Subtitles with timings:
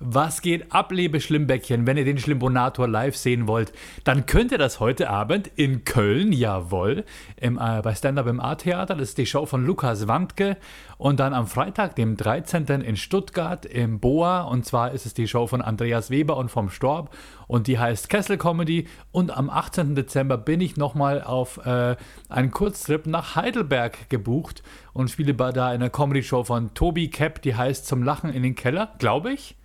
[0.00, 1.84] Was geht ab, liebe Schlimmbäckchen?
[1.84, 3.72] Wenn ihr den Schlimbonator live sehen wollt,
[4.04, 7.04] dann könnt ihr das heute Abend in Köln, jawohl,
[7.36, 8.94] im, äh, bei Stand-Up im A-Theater.
[8.94, 10.56] Das ist die Show von Lukas Wandke.
[10.98, 12.80] Und dann am Freitag, dem 13.
[12.82, 14.42] in Stuttgart im Boa.
[14.42, 17.12] Und zwar ist es die Show von Andreas Weber und vom Storb.
[17.48, 18.86] Und die heißt Kessel Comedy.
[19.10, 19.96] Und am 18.
[19.96, 21.96] Dezember bin ich nochmal auf äh,
[22.28, 24.62] einen Kurztrip nach Heidelberg gebucht
[24.92, 27.42] und spiele da in einer Comedy-Show von Tobi Kepp.
[27.42, 29.57] Die heißt Zum Lachen in den Keller, glaube ich.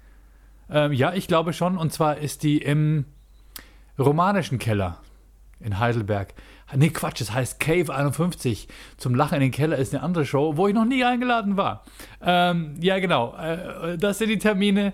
[0.74, 1.78] Ähm, ja, ich glaube schon.
[1.78, 3.06] Und zwar ist die im
[3.98, 4.98] romanischen Keller
[5.60, 6.34] in Heidelberg.
[6.76, 8.68] Nee, Quatsch, es heißt Cave 51.
[8.98, 11.84] Zum Lachen in den Keller ist eine andere Show, wo ich noch nie eingeladen war.
[12.22, 13.36] Ähm, ja, genau.
[13.38, 14.94] Äh, das sind die Termine.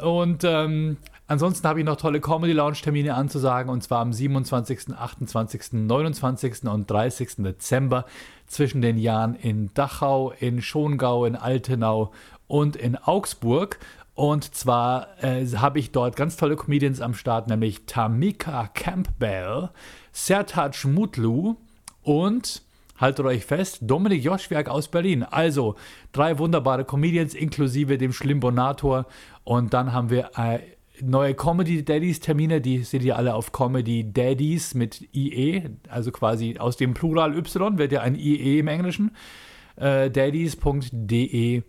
[0.00, 0.96] Und ähm,
[1.28, 3.70] ansonsten habe ich noch tolle Comedy Lounge Termine anzusagen.
[3.70, 6.64] Und zwar am 27., 28., 29.
[6.64, 7.36] und 30.
[7.38, 8.06] Dezember
[8.48, 12.12] zwischen den Jahren in Dachau, in Schongau, in Altenau
[12.48, 13.78] und in Augsburg.
[14.14, 19.70] Und zwar äh, habe ich dort ganz tolle Comedians am Start, nämlich Tamika Campbell,
[20.12, 21.56] Sertac Mutlu
[22.02, 22.62] und
[22.98, 25.22] haltet euch fest, Dominik Joschwerk aus Berlin.
[25.22, 25.76] Also
[26.12, 29.06] drei wunderbare Comedians inklusive dem Schlimbonator.
[29.44, 30.58] Und dann haben wir äh,
[31.00, 36.58] neue Comedy Daddies Termine, die seht ihr alle auf Comedy Daddies mit IE, also quasi
[36.58, 39.16] aus dem Plural Y wird ja ein IE im Englischen.
[39.76, 41.62] Äh, daddies.de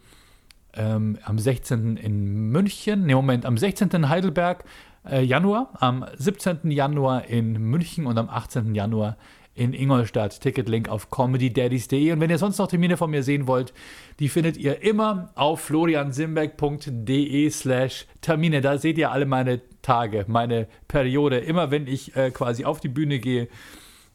[0.75, 1.97] ähm, am 16.
[1.97, 3.89] in München, ne Moment, am 16.
[3.89, 4.65] in Heidelberg,
[5.09, 6.71] äh, Januar, am 17.
[6.71, 8.75] Januar in München und am 18.
[8.75, 9.17] Januar
[9.55, 10.39] in Ingolstadt.
[10.41, 12.11] Ticketlink auf comedydaddies.de.
[12.11, 13.73] Und wenn ihr sonst noch Termine von mir sehen wollt,
[14.19, 18.61] die findet ihr immer auf floriansimbeck.de slash Termine.
[18.61, 21.37] Da seht ihr alle meine Tage, meine Periode.
[21.37, 23.47] Immer wenn ich äh, quasi auf die Bühne gehe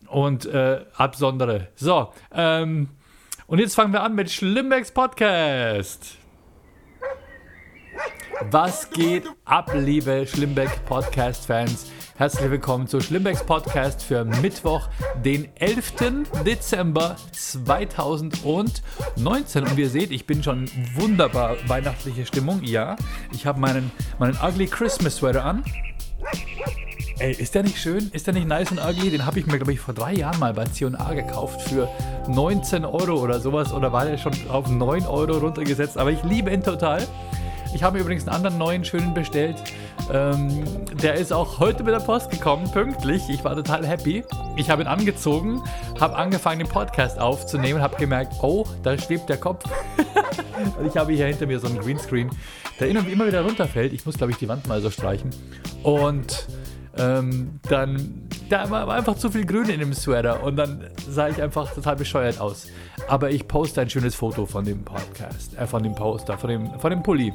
[0.08, 1.68] und äh, absondere.
[1.76, 2.88] So, ähm,
[3.46, 6.18] und jetzt fangen wir an mit Schlimmbecks Podcast.
[8.42, 11.86] Was geht ab, liebe Schlimmbeck Podcast-Fans?
[12.16, 14.88] Herzlich willkommen zu Schlimmbecks Podcast für Mittwoch,
[15.24, 15.94] den 11.
[16.46, 18.84] Dezember 2019.
[19.64, 22.62] Und wie ihr seht, ich bin schon wunderbar weihnachtliche Stimmung.
[22.62, 22.94] Ja,
[23.32, 23.90] ich habe meinen,
[24.20, 25.64] meinen Ugly Christmas Sweater an.
[27.18, 28.08] Ey, ist der nicht schön?
[28.12, 29.10] Ist der nicht nice und ugly?
[29.10, 31.88] Den habe ich mir, glaube ich, vor drei Jahren mal bei C&A gekauft für
[32.28, 33.72] 19 Euro oder sowas.
[33.72, 35.98] Oder war der schon auf 9 Euro runtergesetzt?
[35.98, 37.04] Aber ich liebe ihn total.
[37.74, 39.56] Ich habe übrigens einen anderen neuen schönen bestellt.
[40.12, 40.64] Ähm,
[41.02, 43.28] der ist auch heute mit der Post gekommen, pünktlich.
[43.28, 44.24] Ich war total happy.
[44.56, 45.62] Ich habe ihn angezogen,
[46.00, 49.64] habe angefangen, den Podcast aufzunehmen, habe gemerkt, oh, da schwebt der Kopf.
[50.78, 52.30] Und ich habe hier hinter mir so einen Greenscreen,
[52.80, 53.92] der immer wieder runterfällt.
[53.92, 55.30] Ich muss, glaube ich, die Wand mal so streichen.
[55.82, 56.46] Und
[56.98, 61.40] ähm, dann da war einfach zu viel Grün in dem Sweater und dann sah ich
[61.42, 62.66] einfach total bescheuert aus.
[63.08, 66.80] Aber ich poste ein schönes Foto von dem Podcast, äh, von dem Poster, von dem,
[66.80, 67.34] von dem Pulli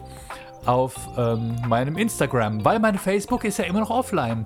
[0.66, 4.46] auf ähm, meinem Instagram, weil mein Facebook ist ja immer noch offline.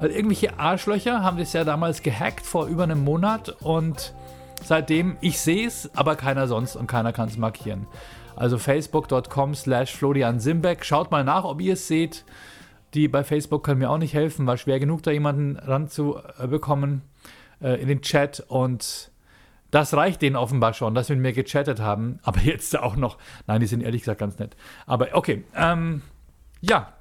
[0.00, 4.12] Weil irgendwelche Arschlöcher haben das ja damals gehackt vor über einem Monat und
[4.64, 7.86] seitdem ich sehe es, aber keiner sonst und keiner kann es markieren.
[8.34, 10.84] Also facebook.com slash Florian Simbeck.
[10.84, 12.24] Schaut mal nach, ob ihr es seht
[12.94, 14.46] die bei Facebook können mir auch nicht helfen.
[14.46, 17.02] War schwer genug, da jemanden ranzubekommen
[17.60, 18.44] äh, in den Chat.
[18.48, 19.10] Und
[19.70, 22.18] das reicht denen offenbar schon, dass sie mit mir gechattet haben.
[22.22, 23.18] Aber jetzt auch noch.
[23.46, 24.56] Nein, die sind ehrlich gesagt ganz nett.
[24.86, 25.44] Aber okay.
[25.56, 26.02] Ähm,
[26.60, 26.92] ja,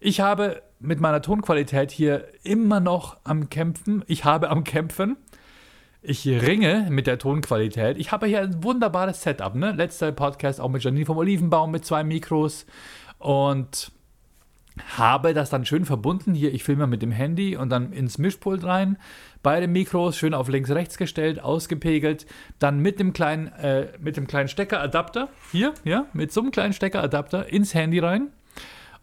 [0.00, 4.04] ich habe mit meiner Tonqualität hier immer noch am Kämpfen.
[4.06, 5.16] Ich habe am Kämpfen.
[6.02, 7.96] Ich ringe mit der Tonqualität.
[7.96, 9.54] Ich habe hier ein wunderbares Setup.
[9.54, 9.72] Ne?
[9.72, 12.66] Letzter Podcast auch mit Janine vom Olivenbaum mit zwei Mikros.
[13.18, 13.90] Und
[14.96, 16.34] habe das dann schön verbunden.
[16.34, 18.98] Hier, ich filme mit dem Handy und dann ins Mischpult rein.
[19.42, 22.26] Beide Mikros schön auf links, rechts gestellt, ausgepegelt.
[22.58, 26.72] Dann mit dem kleinen, äh, mit dem kleinen Steckeradapter, hier, ja, mit so einem kleinen
[26.72, 28.28] Steckeradapter ins Handy rein.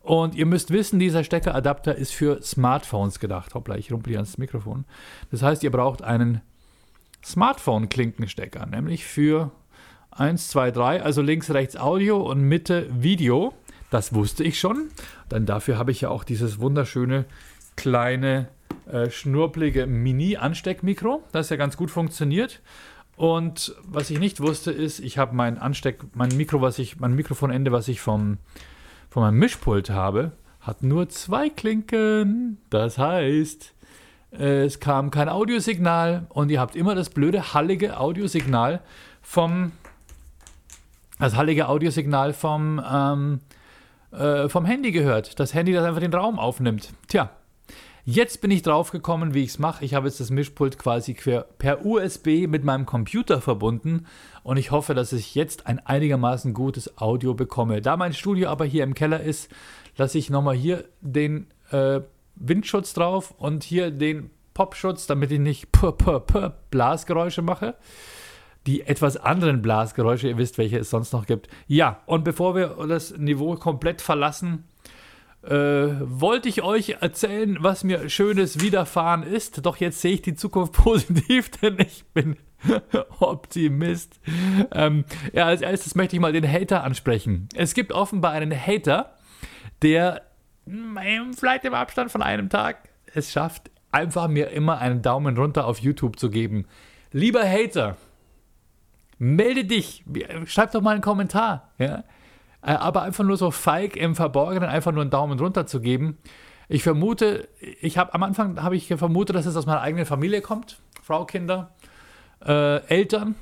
[0.01, 3.53] Und ihr müsst wissen, dieser Steckeradapter ist für Smartphones gedacht.
[3.53, 4.85] Hoppla, ich rumpel hier ans Mikrofon.
[5.29, 6.41] Das heißt, ihr braucht einen
[7.23, 9.51] Smartphone-Klinkenstecker, nämlich für
[10.09, 13.53] 1, 2, 3, also links, rechts Audio und Mitte Video.
[13.91, 14.89] Das wusste ich schon.
[15.31, 17.23] Dann dafür habe ich ja auch dieses wunderschöne
[17.78, 18.49] kleine
[18.91, 22.59] äh, schnurpelige Mini-Ansteckmikro, das ja ganz gut funktioniert.
[23.16, 27.16] Und was ich nicht wusste, ist, ich habe mein Ansteck, mein Mikro, was ich, mein
[27.16, 28.39] Mikrofonende, was ich vom,
[29.09, 32.57] von meinem Mischpult habe, hat nur zwei Klinken.
[32.69, 33.73] Das heißt,
[34.31, 38.81] es kam kein Audiosignal und ihr habt immer das blöde, hallige Audiosignal
[39.22, 39.72] vom,
[41.19, 43.39] das hallige Audiosignal vom, ähm,
[44.11, 45.40] äh, vom Handy gehört.
[45.40, 46.90] Das Handy, das einfach den Raum aufnimmt.
[47.08, 47.31] Tja,
[48.03, 49.85] Jetzt bin ich drauf gekommen, wie ich es mache.
[49.85, 54.08] Ich habe jetzt das Mischpult quasi per USB mit meinem Computer verbunden
[54.41, 57.79] und ich hoffe, dass ich jetzt ein einigermaßen gutes Audio bekomme.
[57.79, 59.52] Da mein Studio aber hier im Keller ist,
[59.97, 62.02] lasse ich nochmal hier den äh,
[62.35, 65.67] Windschutz drauf und hier den Popschutz, damit ich nicht
[66.72, 67.75] Blasgeräusche mache.
[68.67, 71.49] Die etwas anderen Blasgeräusche, ihr wisst, welche es sonst noch gibt.
[71.67, 74.66] Ja, und bevor wir das Niveau komplett verlassen,
[75.43, 75.49] äh,
[76.02, 79.66] wollte ich euch erzählen, was mir Schönes widerfahren ist.
[79.66, 82.37] Doch jetzt sehe ich die Zukunft positiv, denn ich bin
[83.19, 84.19] Optimist.
[84.72, 87.49] Ähm, ja, als erstes möchte ich mal den Hater ansprechen.
[87.55, 89.16] Es gibt offenbar einen Hater,
[89.81, 90.22] der
[91.35, 95.79] vielleicht im Abstand von einem Tag es schafft, einfach mir immer einen Daumen runter auf
[95.79, 96.66] YouTube zu geben.
[97.11, 97.97] Lieber Hater,
[99.22, 100.03] melde dich,
[100.46, 101.70] schreib doch mal einen Kommentar.
[101.78, 102.03] Ja?
[102.64, 106.18] Äh, aber einfach nur so feig im Verborgenen einfach nur einen Daumen runter zu geben.
[106.68, 107.47] Ich vermute,
[107.82, 111.26] ich habe am Anfang habe ich vermutet, dass es aus meiner eigenen Familie kommt, Frau,
[111.26, 111.76] Kinder,
[112.44, 113.35] äh, Eltern.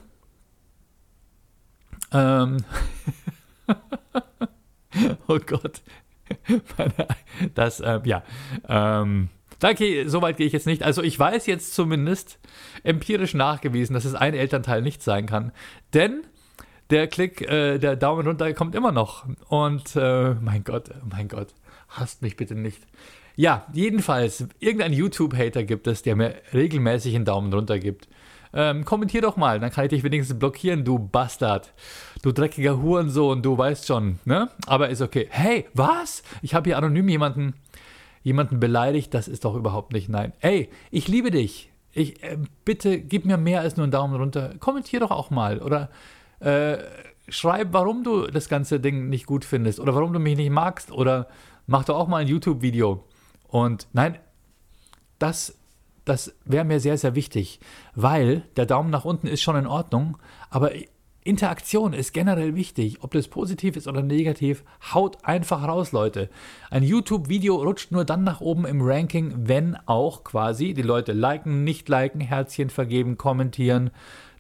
[2.12, 2.58] Ähm
[5.28, 5.82] oh Gott,
[7.56, 8.24] das äh, ja.
[8.68, 10.84] Ähm, Danke, soweit gehe ich jetzt nicht.
[10.84, 12.40] Also ich weiß jetzt zumindest
[12.84, 15.52] empirisch nachgewiesen, dass es ein Elternteil nicht sein kann.
[15.94, 16.24] Denn
[16.90, 19.26] der Klick, äh, der Daumen runter kommt immer noch.
[19.50, 21.54] Und äh, mein Gott, mein Gott,
[21.90, 22.82] hasst mich bitte nicht.
[23.36, 28.08] Ja, jedenfalls, irgendein YouTube-Hater gibt es, der mir regelmäßig einen Daumen runter gibt.
[28.52, 31.72] Ähm, kommentier doch mal, dann kann ich dich wenigstens blockieren, du Bastard.
[32.24, 34.50] Du dreckiger Hurensohn, du weißt schon, ne?
[34.66, 35.28] Aber ist okay.
[35.30, 36.24] Hey, was?
[36.42, 37.54] Ich habe hier anonym jemanden
[38.24, 40.34] jemanden beleidigt, das ist doch überhaupt nicht nein.
[40.40, 41.72] Ey, ich liebe dich.
[41.92, 44.56] Ich, äh, bitte gib mir mehr als nur einen Daumen runter.
[44.60, 45.90] Kommentier doch auch mal oder
[46.40, 46.78] äh,
[47.28, 50.92] schreib, warum du das ganze Ding nicht gut findest oder warum du mich nicht magst
[50.92, 51.28] oder
[51.68, 53.04] mach doch auch mal ein YouTube-Video.
[53.48, 54.18] Und nein,
[55.18, 55.58] das,
[56.06, 57.60] das wäre mir sehr, sehr wichtig,
[57.96, 60.18] weil der Daumen nach unten ist schon in Ordnung,
[60.50, 60.72] aber
[61.24, 64.64] Interaktion ist generell wichtig, ob das positiv ist oder negativ.
[64.94, 66.30] Haut einfach raus, Leute.
[66.70, 71.64] Ein YouTube-Video rutscht nur dann nach oben im Ranking, wenn auch quasi die Leute liken,
[71.64, 73.92] nicht liken, Herzchen vergeben, kommentieren.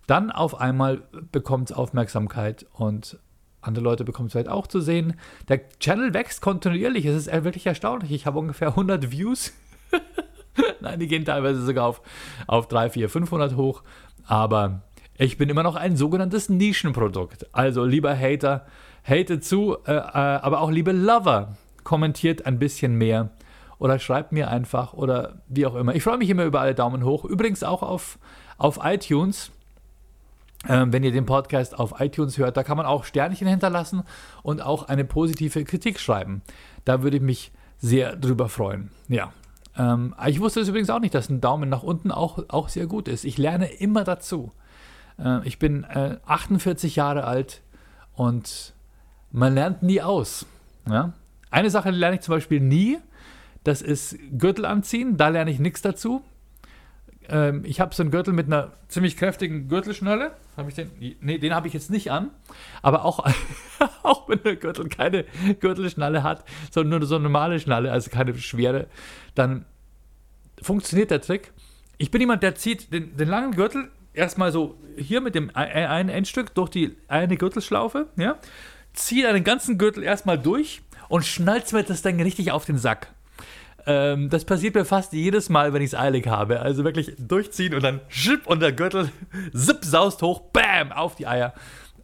[0.08, 3.20] Dann auf einmal bekommt es Aufmerksamkeit und
[3.62, 5.16] andere Leute bekommen es vielleicht auch zu sehen.
[5.50, 7.06] Der Channel wächst kontinuierlich.
[7.06, 8.12] Es ist wirklich erstaunlich.
[8.12, 9.54] Ich habe ungefähr 100 Views.
[10.82, 12.02] Nein, die gehen teilweise sogar auf,
[12.48, 13.84] auf 3, 4, 500 hoch.
[14.26, 14.84] Aber
[15.20, 17.54] ich bin immer noch ein sogenanntes Nischenprodukt.
[17.54, 18.66] Also, lieber Hater,
[19.04, 23.32] hate zu, äh, äh, aber auch liebe Lover, kommentiert ein bisschen mehr
[23.80, 25.94] oder schreibt mir einfach oder wie auch immer.
[25.94, 27.26] Ich freue mich immer über alle Daumen hoch.
[27.26, 28.18] Übrigens auch auf,
[28.58, 29.52] auf iTunes.
[30.68, 34.04] Ähm, wenn ihr den Podcast auf iTunes hört, da kann man auch Sternchen hinterlassen
[34.42, 36.42] und auch eine positive Kritik schreiben.
[36.86, 38.92] Da würde ich mich sehr drüber freuen.
[39.10, 39.34] Ja.
[39.78, 42.88] Ähm, ich wusste es übrigens auch nicht, dass ein Daumen nach unten auch, auch sehr
[42.88, 43.26] gut ist.
[43.26, 44.52] Ich lerne immer dazu.
[45.24, 47.62] Äh, ich bin äh, 48 Jahre alt
[48.14, 48.74] und
[49.32, 50.46] man lernt nie aus.
[50.88, 51.14] Ja?
[51.52, 52.98] Eine Sache lerne ich zum Beispiel nie,
[53.64, 56.24] das ist Gürtel anziehen, da lerne ich nichts dazu.
[57.28, 60.32] Ähm, ich habe so einen Gürtel mit einer ziemlich kräftigen Gürtelschnalle.
[60.58, 60.90] Habe ich den?
[61.22, 62.32] Nee, den habe ich jetzt nicht an.
[62.82, 63.26] Aber auch,
[64.04, 65.26] auch wenn der Gürtel keine
[65.60, 68.88] Gürtelschnalle hat, sondern nur so eine normale Schnalle, also keine schwere,
[69.36, 69.66] dann
[70.62, 71.54] funktioniert der Trick.
[71.98, 76.10] Ich bin jemand, der zieht den, den langen Gürtel erstmal so hier mit dem einen
[76.10, 78.38] Endstück durch die eine Gürtelschlaufe, ja,
[78.94, 83.14] zieht einen ganzen Gürtel erstmal durch und schnallt mir das dann richtig auf den Sack.
[83.86, 86.60] Ähm, das passiert mir fast jedes Mal, wenn ich es eilig habe.
[86.60, 89.12] Also wirklich durchziehen und dann schipp und der Gürtel
[89.54, 91.54] zipp saust hoch, bam, auf die Eier.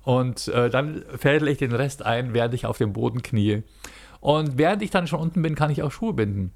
[0.04, 3.64] Und äh, dann fädel ich den Rest ein, während ich auf dem Boden knie.
[4.20, 6.52] Und während ich dann schon unten bin, kann ich auch Schuhe binden.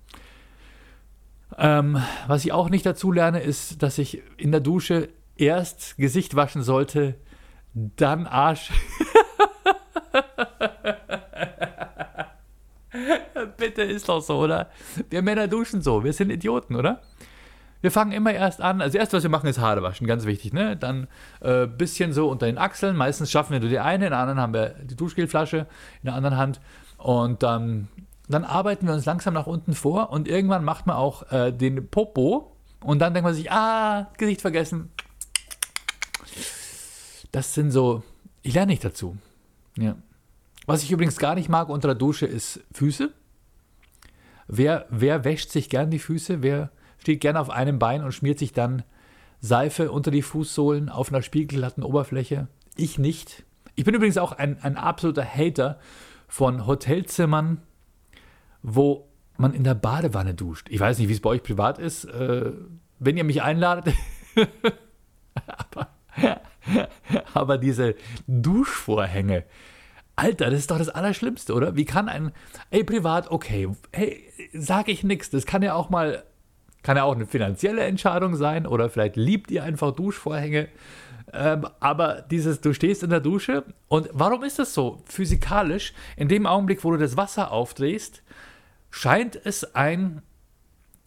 [1.58, 5.10] Ähm, was ich auch nicht dazu lerne, ist, dass ich in der Dusche
[5.40, 7.16] erst Gesicht waschen sollte,
[7.74, 8.72] dann Arsch.
[13.58, 14.70] Bitte ist doch so, oder?
[15.10, 16.04] Wir Männer duschen so.
[16.04, 17.02] Wir sind Idioten, oder?
[17.82, 18.82] Wir fangen immer erst an.
[18.82, 20.76] Also, erst was wir machen, ist Haare waschen, ganz wichtig, ne?
[20.76, 21.08] Dann
[21.42, 22.98] äh, bisschen so unter den Achseln.
[22.98, 26.16] Meistens schaffen wir nur die eine, in der anderen haben wir die Duschgelflasche in der
[26.16, 26.60] anderen Hand.
[26.98, 27.88] Und dann,
[28.28, 31.88] dann arbeiten wir uns langsam nach unten vor und irgendwann macht man auch äh, den
[31.88, 32.58] Popo.
[32.82, 34.92] Und dann denkt man sich, ah, Gesicht vergessen,
[37.32, 38.04] das sind so,
[38.42, 39.18] ich lerne nicht dazu.
[39.78, 39.96] Ja.
[40.66, 43.12] Was ich übrigens gar nicht mag unter der Dusche ist Füße.
[44.48, 46.42] Wer, wer wäscht sich gern die Füße?
[46.42, 48.84] Wer steht gern auf einem Bein und schmiert sich dann
[49.42, 52.48] Seife unter die Fußsohlen auf einer spiegelglatten Oberfläche?
[52.76, 53.44] Ich nicht.
[53.76, 55.80] Ich bin übrigens auch ein, ein absoluter Hater
[56.28, 57.62] von Hotelzimmern,
[58.62, 59.08] wo
[59.38, 60.68] man in der Badewanne duscht.
[60.70, 62.06] Ich weiß nicht, wie es bei euch privat ist.
[62.06, 62.52] Äh,
[63.00, 63.96] wenn ihr mich einladet.
[65.48, 65.88] aber,
[67.34, 67.96] aber diese
[68.28, 69.44] Duschvorhänge.
[70.16, 71.76] Alter, das ist doch das Allerschlimmste, oder?
[71.76, 72.32] Wie kann ein,
[72.72, 74.22] ey, privat, okay, hey,
[74.54, 75.30] sag ich nichts.
[75.30, 76.24] Das kann ja auch mal,
[76.84, 80.68] kann ja auch eine finanzielle Entscheidung sein oder vielleicht liebt ihr einfach Duschvorhänge.
[81.32, 85.02] Ähm, aber dieses, du stehst in der Dusche und warum ist das so?
[85.06, 88.24] Physikalisch, in dem Augenblick, wo du das Wasser aufdrehst,
[88.90, 90.22] scheint es ein,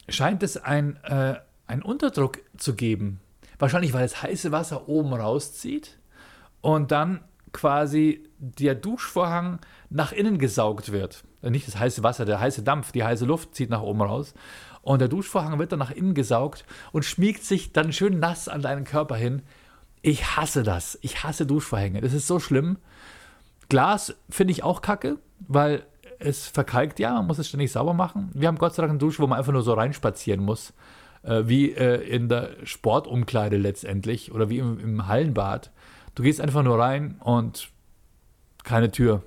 [0.07, 1.35] scheint es ein, äh,
[1.67, 3.19] ein Unterdruck zu geben.
[3.59, 5.97] Wahrscheinlich, weil das heiße Wasser oben rauszieht
[6.61, 11.23] und dann quasi der Duschvorhang nach innen gesaugt wird.
[11.41, 14.33] Nicht das heiße Wasser, der heiße Dampf, die heiße Luft zieht nach oben raus.
[14.81, 18.61] Und der Duschvorhang wird dann nach innen gesaugt und schmiegt sich dann schön nass an
[18.61, 19.43] deinen Körper hin.
[20.01, 20.97] Ich hasse das.
[21.01, 22.01] Ich hasse Duschvorhänge.
[22.01, 22.77] Das ist so schlimm.
[23.69, 25.85] Glas finde ich auch kacke, weil
[26.19, 28.29] es verkalkt ja, man muss es ständig sauber machen.
[28.33, 30.73] Wir haben Gott sei Dank eine Dusche, wo man einfach nur so reinspazieren muss.
[31.23, 35.71] Äh, wie äh, in der Sportumkleide letztendlich oder wie im, im Hallenbad.
[36.15, 37.69] Du gehst einfach nur rein und
[38.63, 39.23] keine Tür.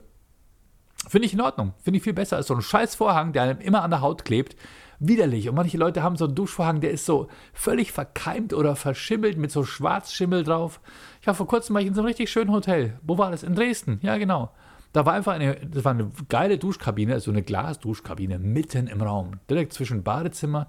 [1.08, 1.72] Finde ich in Ordnung.
[1.82, 4.24] Finde ich viel besser als so ein scheiß Vorhang, der einem immer an der Haut
[4.24, 4.56] klebt.
[4.98, 5.48] Widerlich.
[5.48, 9.50] Und manche Leute haben so einen Duschvorhang, der ist so völlig verkeimt oder verschimmelt mit
[9.50, 10.80] so Schwarzschimmel drauf.
[11.20, 12.98] Ich war vor kurzem mal in so einem richtig schönen Hotel.
[13.02, 13.42] Wo war das?
[13.42, 14.00] In Dresden.
[14.02, 14.52] Ja, genau.
[14.92, 19.02] Da war einfach eine, das war eine geile Duschkabine, so also eine Glasduschkabine mitten im
[19.02, 19.32] Raum.
[19.48, 20.68] Direkt zwischen Badezimmer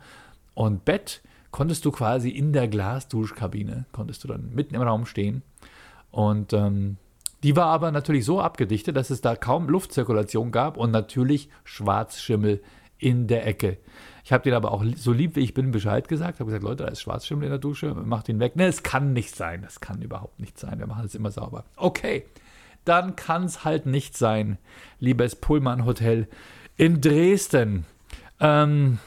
[0.58, 1.22] und Bett
[1.52, 5.44] konntest du quasi in der Glasduschkabine, konntest du dann mitten im Raum stehen.
[6.10, 6.98] Und ähm,
[7.44, 12.64] die war aber natürlich so abgedichtet, dass es da kaum Luftzirkulation gab und natürlich Schwarzschimmel
[12.98, 13.78] in der Ecke.
[14.24, 16.86] Ich habe denen aber auch so lieb wie ich bin Bescheid gesagt, habe gesagt, Leute,
[16.86, 18.56] da ist Schwarzschimmel in der Dusche, macht ihn weg.
[18.56, 21.66] Ne, es kann nicht sein, das kann überhaupt nicht sein, wir machen es immer sauber.
[21.76, 22.26] Okay,
[22.84, 24.58] dann kann es halt nicht sein,
[25.00, 26.28] liebes Pullman Hotel
[26.78, 27.86] in Dresden.
[28.40, 28.98] Ähm,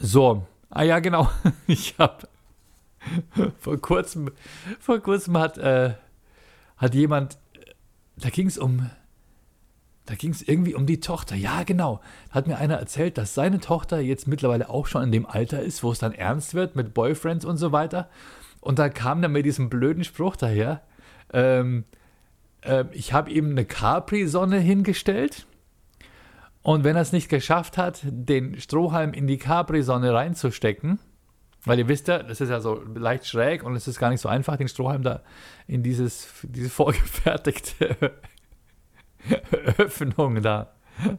[0.00, 1.30] so, ah ja, genau,
[1.66, 2.28] ich habe
[3.58, 4.30] vor kurzem,
[4.80, 5.94] vor kurzem hat, äh,
[6.76, 7.38] hat jemand,
[8.16, 8.90] da ging es um,
[10.06, 11.34] da ging es irgendwie um die Tochter.
[11.34, 12.00] Ja, genau.
[12.30, 15.82] Hat mir einer erzählt, dass seine Tochter jetzt mittlerweile auch schon in dem Alter ist,
[15.82, 18.10] wo es dann ernst wird mit Boyfriends und so weiter.
[18.60, 20.82] Und da kam dann mit diesem blöden Spruch daher.
[21.32, 21.84] Ähm,
[22.60, 25.46] äh, ich habe ihm eine Capri-Sonne hingestellt.
[26.64, 30.98] Und wenn er es nicht geschafft hat, den Strohhalm in die Capri-Sonne reinzustecken,
[31.66, 34.22] weil ihr wisst ja, das ist ja so leicht schräg und es ist gar nicht
[34.22, 35.20] so einfach, den Strohhalm da
[35.66, 38.12] in dieses, diese vorgefertigte
[39.76, 40.72] Öffnung da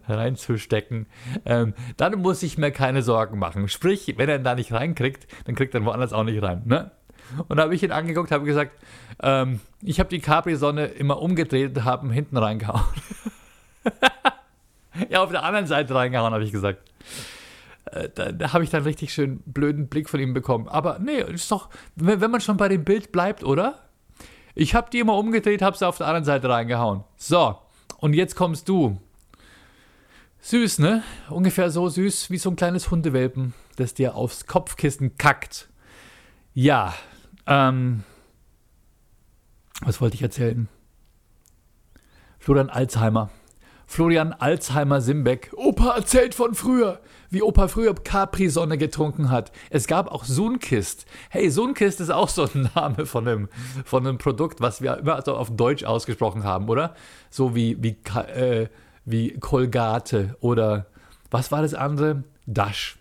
[0.08, 1.06] reinzustecken,
[1.46, 3.68] ähm, dann muss ich mir keine Sorgen machen.
[3.68, 6.64] Sprich, wenn er ihn da nicht reinkriegt, dann kriegt er woanders auch nicht rein.
[6.66, 6.90] Ne?
[7.50, 8.80] Und da habe ich ihn angeguckt, habe gesagt,
[9.22, 12.82] ähm, ich habe die Capri-Sonne immer umgedreht und habe ihn hinten reingehauen.
[15.10, 16.80] ja, auf der anderen Seite reingehauen, habe ich gesagt.
[17.86, 20.68] Äh, da, da habe ich dann richtig schön blöden Blick von ihm bekommen.
[20.68, 23.80] Aber nee, ist doch, wenn, wenn man schon bei dem Bild bleibt, oder?
[24.56, 27.04] Ich habe die immer umgedreht, habe sie auf der anderen Seite reingehauen.
[27.18, 27.58] So,
[27.98, 29.00] und jetzt kommst du.
[30.40, 31.04] Süß, ne?
[31.30, 35.70] Ungefähr so süß wie so ein kleines Hundewelpen, das dir aufs Kopfkissen kackt.
[36.54, 36.94] Ja,
[37.48, 38.04] ähm,
[39.82, 40.70] was wollte ich erzählen?
[42.40, 43.32] Florian Alzheimer.
[43.88, 45.52] Florian Alzheimer Simbeck.
[45.56, 47.00] Opa erzählt von früher,
[47.30, 49.52] wie Opa früher Capri-Sonne getrunken hat.
[49.70, 51.06] Es gab auch Sunkist.
[51.30, 53.50] Hey, Sunkist ist auch so ein Name von einem,
[53.86, 56.96] von einem Produkt, was wir immer so auf Deutsch ausgesprochen haben, oder?
[57.30, 58.68] So wie, wie, äh,
[59.06, 60.88] wie Colgate oder
[61.30, 62.24] was war das andere?
[62.46, 62.98] Dash.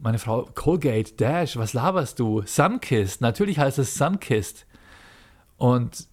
[0.00, 2.42] Meine Frau, Colgate, Dash, was laberst du?
[2.46, 4.66] Sunkist, natürlich heißt es Sunkist.
[5.56, 6.06] Und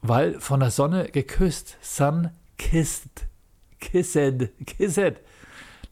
[0.00, 3.26] weil von der Sonne geküsst, Sunkist kissed.
[3.80, 4.50] Kissed.
[4.66, 5.20] Kissed.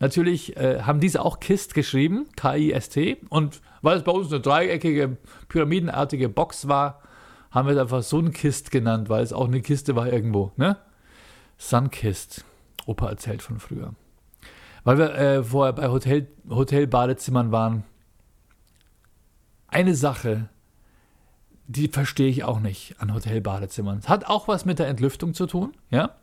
[0.00, 3.18] Natürlich äh, haben diese auch Kist geschrieben, K-I-S-T.
[3.28, 7.02] Und weil es bei uns eine dreieckige, pyramidenartige Box war,
[7.50, 10.52] haben wir es einfach Sunkist genannt, weil es auch eine Kiste war irgendwo.
[10.56, 10.78] Ne?
[11.58, 12.44] Sunkist.
[12.86, 13.94] Opa erzählt von früher.
[14.84, 17.84] Weil wir äh, vorher bei Hotel, Hotelbadezimmern waren.
[19.68, 20.48] Eine Sache,
[21.66, 23.98] die verstehe ich auch nicht an Hotelbadezimmern.
[23.98, 26.16] Es hat auch was mit der Entlüftung zu tun, ja.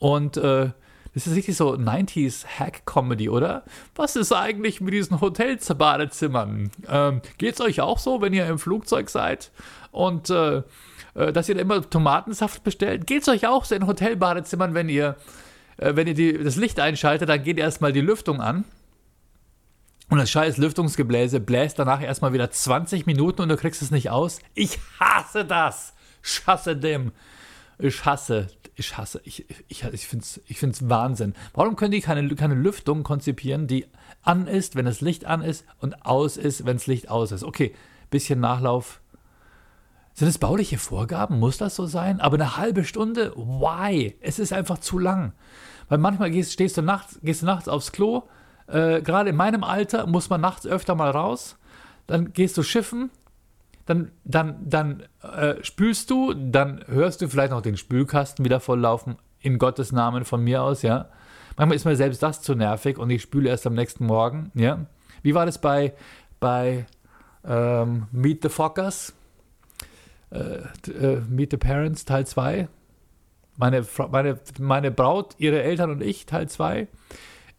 [0.00, 0.70] Und äh,
[1.14, 3.62] das ist richtig so 90s Hack-Comedy, oder?
[3.94, 6.72] Was ist eigentlich mit diesen Hotelbadezimmern?
[6.88, 9.52] Ähm, es euch auch so, wenn ihr im Flugzeug seid
[9.92, 10.62] und äh,
[11.14, 13.06] äh, dass ihr da immer Tomatensaft bestellt?
[13.06, 15.16] Geht es euch auch so in Hotelbadezimmern, wenn ihr,
[15.76, 18.64] äh, wenn ihr die, das Licht einschaltet, dann geht erstmal die Lüftung an.
[20.08, 24.10] Und das scheiß Lüftungsgebläse bläst danach erstmal wieder 20 Minuten und du kriegst es nicht
[24.10, 24.40] aus.
[24.54, 25.94] Ich hasse das.
[26.22, 27.12] Schasse dem.
[27.82, 31.34] Ich hasse, ich hasse, ich, ich, ich finde es ich find's Wahnsinn.
[31.54, 33.86] Warum können die keine, keine Lüftung konzipieren, die
[34.22, 37.44] an ist, wenn das Licht an ist und aus ist, wenn das Licht aus ist?
[37.44, 37.74] Okay,
[38.10, 39.00] bisschen Nachlauf.
[40.12, 41.38] Sind es bauliche Vorgaben?
[41.38, 42.20] Muss das so sein?
[42.20, 43.32] Aber eine halbe Stunde?
[43.36, 44.16] Why?
[44.20, 45.32] Es ist einfach zu lang.
[45.88, 48.24] Weil manchmal gehst, stehst du nachts, gehst du nachts aufs Klo.
[48.66, 51.56] Äh, Gerade in meinem Alter muss man nachts öfter mal raus.
[52.06, 53.10] Dann gehst du schiffen,
[53.90, 59.16] dann, dann, dann äh, spülst du, dann hörst du vielleicht noch den Spülkasten wieder volllaufen,
[59.40, 61.08] in Gottes Namen von mir aus, ja.
[61.56, 64.86] Manchmal ist mir selbst das zu nervig und ich spüle erst am nächsten Morgen, ja.
[65.22, 65.92] Wie war das bei,
[66.38, 66.86] bei
[67.44, 69.12] ähm, Meet the Fockers?
[70.30, 72.68] Äh, äh, Meet the Parents, Teil 2.
[73.56, 76.86] Meine, meine, meine Braut, ihre Eltern und ich, Teil 2.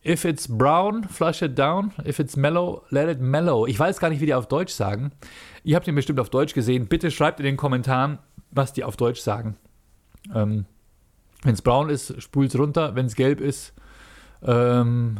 [0.03, 1.93] If it's brown, flush it down.
[2.05, 3.67] If it's mellow, let it mellow.
[3.67, 5.11] Ich weiß gar nicht, wie die auf Deutsch sagen.
[5.63, 6.87] Ihr habt ihn bestimmt auf Deutsch gesehen.
[6.87, 8.17] Bitte schreibt in den Kommentaren,
[8.49, 9.57] was die auf Deutsch sagen.
[10.33, 10.65] Ähm,
[11.43, 12.95] Wenn es braun ist, spult es runter.
[12.95, 13.73] Wenn es gelb ist,
[14.43, 15.19] ähm,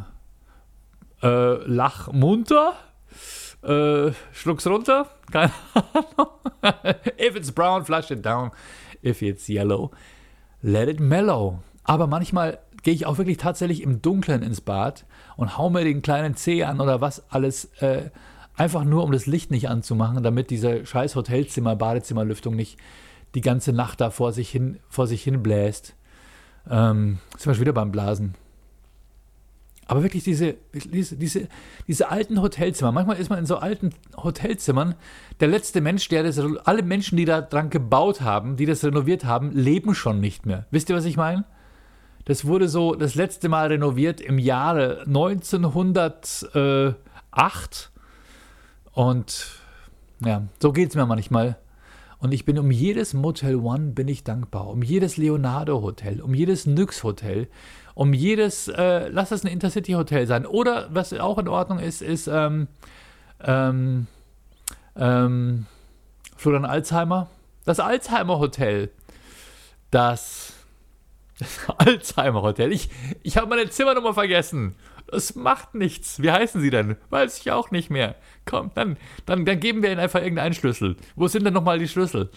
[1.22, 2.74] äh, lach munter.
[3.64, 5.10] Äh, schluck's runter.
[5.32, 6.32] Keine Ahnung.
[7.20, 8.52] If it's brown, flush it down.
[9.04, 9.92] If it's yellow,
[10.64, 11.60] let it mellow.
[11.84, 15.06] Aber manchmal gehe ich auch wirklich tatsächlich im Dunkeln ins Bad
[15.38, 18.10] und hau mir den kleinen Zeh an oder was alles, äh,
[18.56, 22.78] einfach nur um das Licht nicht anzumachen, damit diese scheiß Hotelzimmer, Badezimmerlüftung nicht
[23.34, 25.96] die ganze Nacht da vor sich hin, vor sich hin bläst.
[26.70, 28.36] Ähm, sind wir wieder beim Blasen.
[29.88, 31.48] Aber wirklich diese, diese, diese,
[31.88, 32.92] diese alten Hotelzimmer.
[32.92, 34.96] Manchmal ist man in so alten Hotelzimmern.
[35.40, 39.26] Der letzte Mensch, der das, alle Menschen, die da dran gebaut haben, die das renoviert
[39.26, 40.66] haben, leben schon nicht mehr.
[40.72, 41.46] Wisst ihr, was ich meine?
[42.32, 47.92] Das wurde so das letzte Mal renoviert im Jahre 1908.
[48.94, 49.48] Und
[50.22, 51.58] ja, so geht es mir manchmal.
[52.20, 54.70] Und ich bin um jedes Motel One bin ich dankbar.
[54.70, 57.50] Um jedes Leonardo Hotel, um jedes Nyx Hotel,
[57.96, 60.46] um jedes, äh, lass es ein Intercity Hotel sein.
[60.46, 62.70] Oder was auch in Ordnung ist, ist ähm,
[63.42, 64.08] ähm,
[64.96, 65.66] ähm,
[66.38, 67.28] Florian Alzheimer.
[67.66, 68.90] Das Alzheimer Hotel.
[69.90, 70.54] Das
[71.78, 72.72] Alzheimer Hotel.
[72.72, 72.90] Ich,
[73.24, 74.76] ich habe meine Zimmernummer vergessen.
[75.08, 76.22] Das macht nichts.
[76.22, 76.96] Wie heißen Sie denn?
[77.10, 78.16] Weiß ich auch nicht mehr.
[78.46, 80.96] Komm, dann, dann, dann geben wir Ihnen einfach irgendeinen Schlüssel.
[81.16, 82.30] Wo sind denn nochmal die Schlüssel?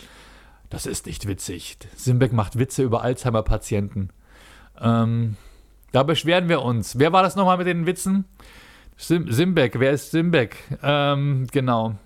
[0.71, 1.77] Das ist nicht witzig.
[1.95, 4.11] Simbeck macht Witze über Alzheimer-Patienten.
[4.81, 5.37] Ähm,
[5.93, 6.99] da beschweren wir uns.
[6.99, 8.25] Wer war das nochmal mit den Witzen?
[8.97, 9.79] Sim Simbeck.
[9.79, 10.57] Wer ist Simbeck?
[10.83, 11.97] Ähm, genau.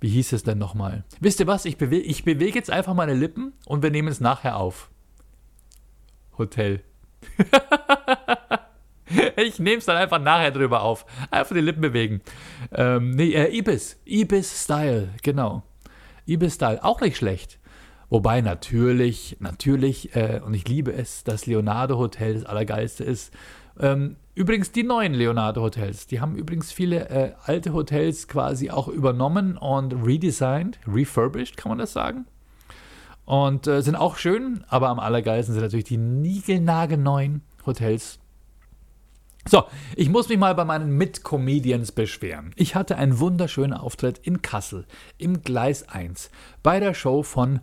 [0.00, 1.04] Wie hieß es denn nochmal?
[1.20, 1.64] Wisst ihr was?
[1.64, 4.90] Ich, bewe ich bewege jetzt einfach meine Lippen und wir nehmen es nachher auf.
[6.38, 6.82] Hotel.
[9.36, 11.06] ich nehme es dann einfach nachher drüber auf.
[11.30, 12.20] Einfach die Lippen bewegen.
[12.72, 14.00] Ähm, nee, äh, Ibis.
[14.04, 15.62] Ibis Style, genau.
[16.26, 17.58] Ibis Style, auch nicht schlecht.
[18.08, 23.32] Wobei natürlich, natürlich, äh, und ich liebe es, das Leonardo Hotel das Allergeilste ist.
[23.80, 26.06] Ähm, Übrigens die neuen Leonardo Hotels.
[26.08, 31.78] Die haben übrigens viele äh, alte Hotels quasi auch übernommen und redesigned, refurbished, kann man
[31.78, 32.26] das sagen.
[33.26, 38.18] Und äh, sind auch schön, aber am allergeilsten sind natürlich die niegelnagelneuen Hotels.
[39.48, 42.52] So, ich muss mich mal bei meinen Mitcomedians beschweren.
[42.56, 44.86] Ich hatte einen wunderschönen Auftritt in Kassel
[45.18, 46.30] im Gleis 1
[46.62, 47.60] bei der Show von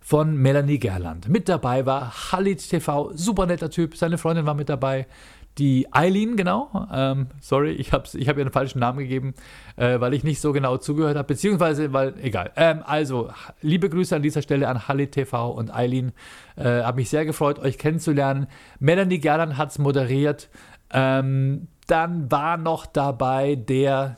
[0.00, 1.28] von Melanie Gerland.
[1.28, 5.08] Mit dabei war Halit TV, super netter Typ, seine Freundin war mit dabei,
[5.58, 6.86] die Eileen, genau.
[6.92, 9.34] Ähm, sorry, ich habe ich hab ihr einen falschen Namen gegeben,
[9.76, 12.52] äh, weil ich nicht so genau zugehört habe, beziehungsweise, weil, egal.
[12.56, 13.30] Ähm, also,
[13.62, 16.12] liebe Grüße an dieser Stelle an Halle TV und Eileen.
[16.56, 18.48] Äh, habe mich sehr gefreut, euch kennenzulernen.
[18.80, 20.50] Melanie Gerland hat es moderiert.
[20.90, 24.16] Ähm, dann war noch dabei der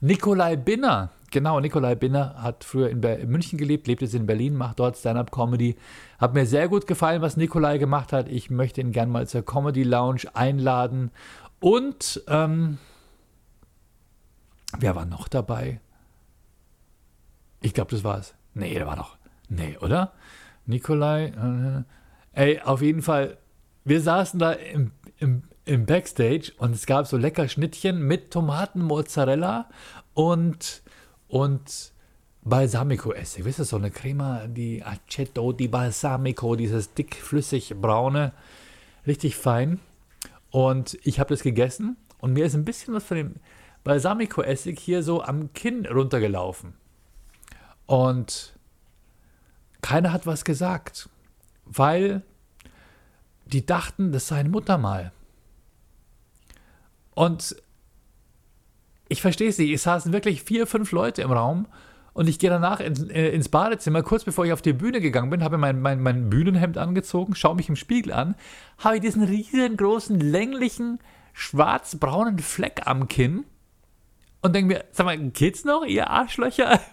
[0.00, 1.10] Nikolai Binner.
[1.30, 4.96] Genau, Nikolai Binner hat früher in, in München gelebt, lebt jetzt in Berlin, macht dort
[4.96, 5.76] Stand-up-Comedy.
[6.18, 8.28] Hat mir sehr gut gefallen, was Nikolai gemacht hat.
[8.28, 11.12] Ich möchte ihn gerne mal zur Comedy Lounge einladen.
[11.60, 12.78] Und ähm,
[14.78, 15.80] wer war noch dabei?
[17.60, 18.34] Ich glaube, das war's.
[18.54, 19.16] Nee, der war noch.
[19.48, 20.12] Nee, oder?
[20.66, 21.84] Nikolai.
[22.34, 23.38] Äh, ey, auf jeden Fall.
[23.84, 29.68] Wir saßen da im, im, im Backstage und es gab so lecker Schnittchen mit Tomatenmozzarella
[30.14, 30.82] und
[31.30, 31.92] und
[32.42, 33.44] Balsamico-Essig.
[33.44, 38.32] Wisst ihr, so eine Crema, die Aceto di Balsamico, dieses dickflüssig braune,
[39.06, 39.80] richtig fein.
[40.50, 43.34] Und ich habe das gegessen und mir ist ein bisschen was von dem
[43.84, 46.74] Balsamico-Essig hier so am Kinn runtergelaufen.
[47.86, 48.54] Und
[49.80, 51.08] keiner hat was gesagt,
[51.64, 52.22] weil
[53.46, 55.12] die dachten, das sei ein Muttermal.
[57.14, 57.56] Und
[59.10, 61.66] ich verstehe sie, es saßen wirklich vier, fünf Leute im Raum
[62.12, 65.30] Und ich gehe danach in, äh, ins Badezimmer, kurz bevor ich auf die Bühne gegangen
[65.30, 68.36] bin, habe mein, mein, mein Bühnenhemd angezogen, schaue mich im Spiegel an,
[68.78, 71.00] habe ich diesen riesengroßen, länglichen,
[71.32, 73.44] schwarz-braunen Fleck am Kinn
[74.42, 76.80] und denke mir, sag mal, geht's noch, ihr Arschlöcher?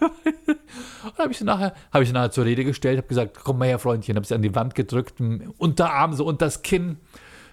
[1.04, 3.68] und habe ich nachher, habe ich so nachher zur Rede gestellt, habe gesagt, komm mal
[3.68, 5.20] her, Freundchen, habe sie an die Wand gedrückt,
[5.56, 6.98] Unterarm so unter das Kinn,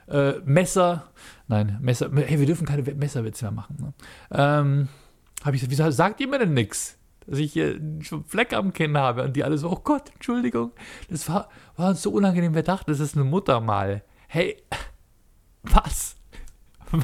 [0.08, 1.12] äh, Messer,
[1.48, 3.78] nein, Messer, hey, wir dürfen keine Messerwitze mehr machen.
[3.80, 3.94] Ne?
[4.32, 4.88] Ähm,
[5.44, 6.98] habe ich gesagt, wieso sagt ihr mir denn nichts?
[7.28, 10.72] Dass ich hier einen Fleck am Kinn habe und die alle so, oh Gott, Entschuldigung,
[11.10, 14.04] das war, war uns so unangenehm, wir dachten, das ist eine Muttermal.
[14.28, 14.62] Hey,
[15.64, 16.16] was?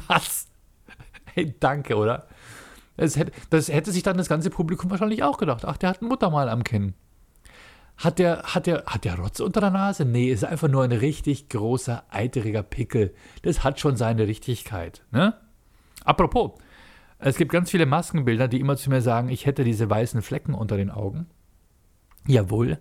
[0.08, 0.48] Was?
[1.34, 2.28] Hey, danke, oder?
[2.98, 5.66] Das hätte, das hätte sich dann das ganze Publikum wahrscheinlich auch gedacht.
[5.66, 6.94] Ach, der hat ein Muttermal am Kinn.
[8.02, 10.06] Hat der, hat der, hat der Rotz unter der Nase?
[10.06, 13.14] Nee, ist einfach nur ein richtig großer, eiteriger Pickel.
[13.44, 15.04] Das hat schon seine Richtigkeit.
[15.12, 15.36] Ne?
[16.04, 16.54] Apropos,
[17.20, 20.56] es gibt ganz viele Maskenbilder, die immer zu mir sagen, ich hätte diese weißen Flecken
[20.56, 21.28] unter den Augen.
[22.26, 22.80] Jawohl,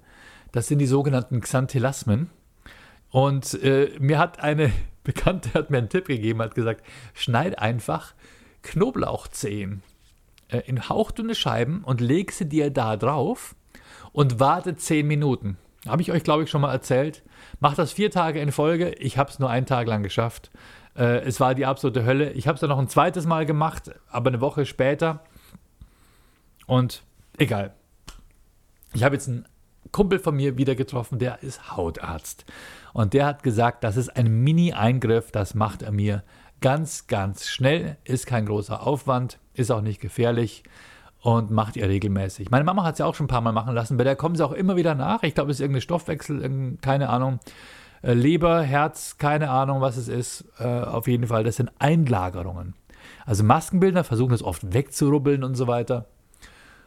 [0.52, 2.30] das sind die sogenannten Xanthelasmen.
[3.10, 4.72] Und äh, mir hat eine
[5.04, 8.14] Bekannte hat mir einen Tipp gegeben, hat gesagt, schneid einfach
[8.62, 9.82] Knoblauchzehen
[10.48, 13.54] äh, in hauchdünne Scheiben und leg sie dir da drauf
[14.12, 15.56] und warte 10 Minuten.
[15.86, 17.22] Habe ich euch, glaube ich, schon mal erzählt.
[17.58, 18.90] Mach das vier Tage in Folge.
[18.98, 20.50] Ich habe es nur einen Tag lang geschafft.
[20.94, 22.32] Äh, es war die absolute Hölle.
[22.32, 25.24] Ich habe es dann noch ein zweites Mal gemacht, aber eine Woche später.
[26.66, 27.02] Und
[27.38, 27.74] egal.
[28.92, 29.46] Ich habe jetzt einen
[29.92, 32.44] Kumpel von mir wieder getroffen, der ist Hautarzt.
[32.92, 36.22] Und der hat gesagt, das ist ein Mini-Eingriff, das macht er mir
[36.60, 40.62] ganz, ganz schnell, ist kein großer Aufwand, ist auch nicht gefährlich
[41.20, 42.50] und macht ihr regelmäßig.
[42.50, 44.36] Meine Mama hat es ja auch schon ein paar Mal machen lassen, bei der kommen
[44.36, 45.22] sie auch immer wieder nach.
[45.22, 47.40] Ich glaube, es ist irgendein Stoffwechsel, keine Ahnung.
[48.02, 50.44] Äh, Leber, Herz, keine Ahnung, was es ist.
[50.58, 52.74] Äh, auf jeden Fall, das sind Einlagerungen.
[53.26, 56.06] Also Maskenbildner versuchen das oft wegzurubbeln und so weiter.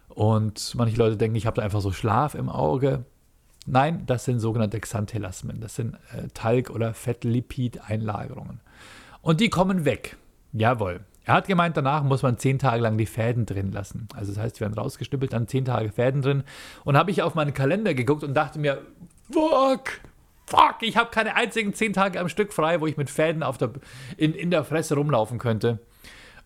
[0.10, 3.06] Und manche Leute denken, ich habe da einfach so Schlaf im Auge.
[3.66, 5.62] Nein, das sind sogenannte Xanthelasmen.
[5.62, 8.60] Das sind äh, Talg- oder Fettlipid-Einlagerungen.
[9.22, 10.18] Und die kommen weg.
[10.52, 11.02] Jawohl.
[11.26, 14.08] Er hat gemeint, danach muss man zehn Tage lang die Fäden drin lassen.
[14.16, 16.44] Also das heißt, wir werden rausgestüppelt, dann zehn Tage Fäden drin.
[16.84, 18.82] Und habe ich auf meinen Kalender geguckt und dachte mir,
[19.32, 20.02] fuck,
[20.46, 23.58] fuck, ich habe keine einzigen zehn Tage am Stück frei, wo ich mit Fäden auf
[23.58, 23.72] der,
[24.18, 25.80] in, in der Fresse rumlaufen könnte.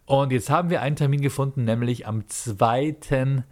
[0.05, 3.43] Und jetzt haben wir einen Termin gefunden, nämlich am 2.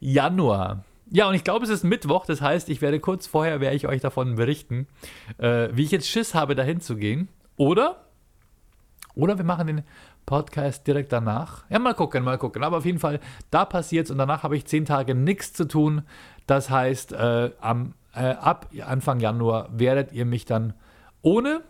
[0.00, 0.84] Januar.
[1.10, 3.86] Ja, und ich glaube, es ist Mittwoch, das heißt, ich werde kurz vorher, werde ich
[3.86, 4.88] euch davon berichten,
[5.38, 7.28] äh, wie ich jetzt Schiss habe, dahin zu gehen.
[7.56, 8.06] Oder,
[9.14, 9.82] oder wir machen den
[10.26, 11.64] Podcast direkt danach.
[11.68, 12.62] Ja, mal gucken, mal gucken.
[12.62, 15.66] Aber auf jeden Fall, da passiert es und danach habe ich zehn Tage nichts zu
[15.66, 16.02] tun.
[16.46, 20.74] Das heißt, äh, am, äh, ab Anfang Januar werdet ihr mich dann
[21.22, 21.62] ohne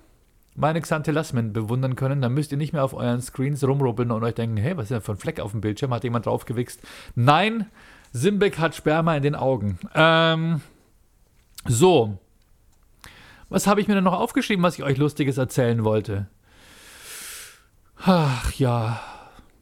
[0.57, 2.23] meine Xanthelasmen bewundern können.
[2.23, 4.90] Dann müsst ihr nicht mehr auf euren Screens rumrubbeln und euch denken, hey, was ist
[4.90, 5.93] denn für ein Fleck auf dem Bildschirm?
[5.93, 6.81] Hat jemand draufgewichst?
[7.14, 7.67] Nein,
[8.12, 9.79] Simbeck hat Sperma in den Augen.
[9.95, 10.61] Ähm,
[11.67, 12.19] so.
[13.49, 16.29] Was habe ich mir denn noch aufgeschrieben, was ich euch Lustiges erzählen wollte?
[18.07, 19.01] Ach ja.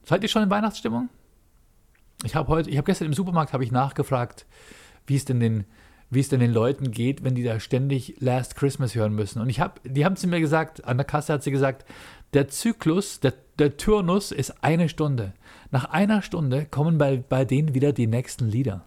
[0.05, 1.09] Seid ihr schon in Weihnachtsstimmung?
[2.25, 4.47] Ich habe heute, ich habe gestern im Supermarkt habe ich nachgefragt,
[5.07, 5.65] wie es denn den,
[6.11, 9.41] wie es denn den Leuten geht, wenn die da ständig Last Christmas hören müssen.
[9.41, 11.85] Und ich habe, die haben zu mir gesagt, an der Kasse hat sie gesagt,
[12.33, 15.35] der Zyklus, der, der Turnus ist eine Stunde.
[15.71, 18.85] Nach einer Stunde kommen bei, bei denen wieder die nächsten Lieder.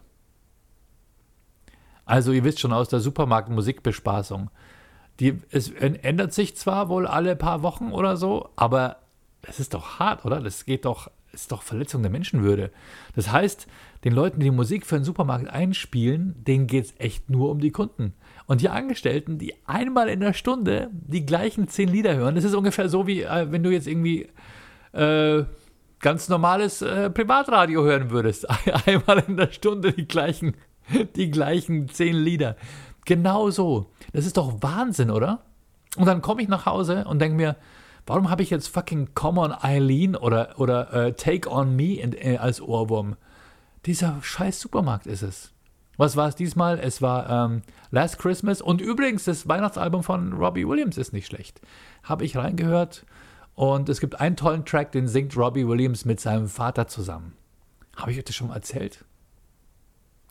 [2.04, 4.50] Also ihr wisst schon aus der Supermarkt-Musikbespaßung.
[5.18, 8.98] Die, es ändert sich zwar wohl alle paar Wochen oder so, aber
[9.46, 10.40] das ist doch hart, oder?
[10.40, 12.70] Das geht doch, ist doch Verletzung der Menschenwürde.
[13.14, 13.66] Das heißt,
[14.04, 17.70] den Leuten, die Musik für den Supermarkt einspielen, denen geht es echt nur um die
[17.70, 18.14] Kunden.
[18.46, 22.54] Und die Angestellten, die einmal in der Stunde die gleichen zehn Lieder hören, das ist
[22.54, 24.28] ungefähr so, wie äh, wenn du jetzt irgendwie
[24.92, 25.44] äh,
[26.00, 28.46] ganz normales äh, Privatradio hören würdest.
[28.86, 30.56] Einmal in der Stunde die gleichen,
[31.16, 32.56] die gleichen zehn Lieder.
[33.04, 33.90] Genau so.
[34.12, 35.42] Das ist doch Wahnsinn, oder?
[35.96, 37.56] Und dann komme ich nach Hause und denke mir,
[38.06, 42.12] Warum habe ich jetzt fucking Come on Eileen oder, oder uh, Take on Me in,
[42.12, 43.16] äh, als Ohrwurm?
[43.84, 45.52] Dieser scheiß Supermarkt ist es.
[45.96, 46.78] Was war es diesmal?
[46.78, 51.60] Es war ähm, Last Christmas und übrigens das Weihnachtsalbum von Robbie Williams ist nicht schlecht.
[52.02, 53.06] Habe ich reingehört
[53.54, 57.32] und es gibt einen tollen Track, den singt Robbie Williams mit seinem Vater zusammen.
[57.96, 59.04] Habe ich euch das schon mal erzählt?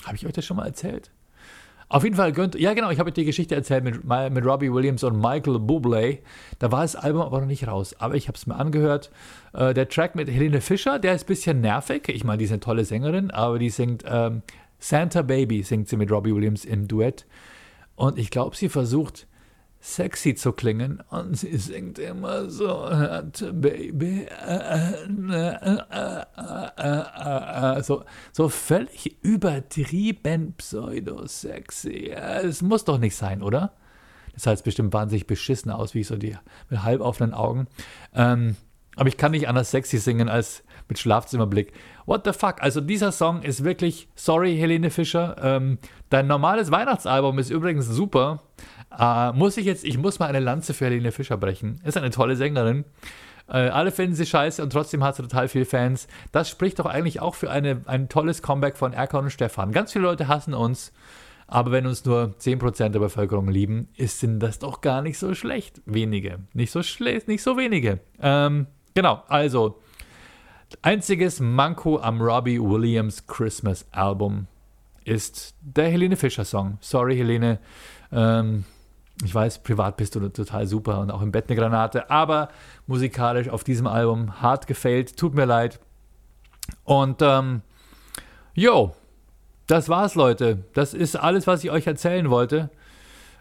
[0.06, 1.12] Habe ich euch das schon mal erzählt?
[1.88, 5.04] Auf jeden Fall gönnt, ja genau, ich habe die Geschichte erzählt mit, mit Robbie Williams
[5.04, 6.20] und Michael Bublé.
[6.58, 9.12] Da war das Album aber noch nicht raus, aber ich habe es mir angehört.
[9.54, 12.10] Äh, der Track mit Helene Fischer, der ist ein bisschen nervig.
[12.10, 14.42] Ich meine, die ist eine tolle Sängerin, aber die singt ähm,
[14.80, 17.26] Santa Baby, singt sie mit Robbie Williams im Duett.
[17.96, 19.28] Und ich glaube, sie versucht
[19.86, 21.04] sexy zu klingen.
[21.10, 22.90] Und sie singt immer so,
[23.54, 24.28] Baby,
[27.84, 32.10] so, so völlig übertrieben pseudo-sexy.
[32.10, 33.74] Es muss doch nicht sein, oder?
[34.34, 36.36] Das sah jetzt bestimmt wahnsinnig beschissen aus, wie ich so die
[36.70, 37.68] mit halb offenen Augen.
[38.14, 38.56] Ähm,
[38.96, 41.74] aber ich kann nicht anders sexy singen als mit Schlafzimmerblick.
[42.06, 42.62] What the fuck?
[42.62, 45.78] Also dieser Song ist wirklich, sorry Helene Fischer, ähm,
[46.10, 48.42] dein normales Weihnachtsalbum ist übrigens super.
[48.98, 51.82] Äh, muss ich jetzt, ich muss mal eine Lanze für Helene Fischer brechen.
[51.84, 52.86] Ist eine tolle Sängerin.
[53.48, 56.08] Äh, alle finden sie scheiße und trotzdem hat sie total viele Fans.
[56.32, 59.72] Das spricht doch eigentlich auch für eine, ein tolles Comeback von Erkan und Stefan.
[59.72, 60.94] Ganz viele Leute hassen uns,
[61.48, 65.36] aber wenn uns nur 10% der Bevölkerung lieben, ist, sind das doch gar nicht so
[65.36, 65.82] schlecht.
[65.86, 66.40] Wenige.
[66.54, 68.00] Nicht so schlecht, nicht so wenige.
[68.20, 69.80] Ähm, genau, also
[70.82, 74.48] Einziges Manko am Robbie Williams Christmas Album
[75.04, 76.78] ist der Helene Fischer Song.
[76.82, 77.60] Sorry, Helene.
[78.12, 78.66] Ähm,
[79.24, 82.50] ich weiß, privat bist du total super und auch im Bett eine Granate, aber
[82.86, 85.18] musikalisch auf diesem Album hart gefailt.
[85.18, 85.80] Tut mir leid.
[86.84, 87.62] Und, ähm,
[88.54, 88.94] yo,
[89.68, 90.66] das war's, Leute.
[90.74, 92.70] Das ist alles, was ich euch erzählen wollte.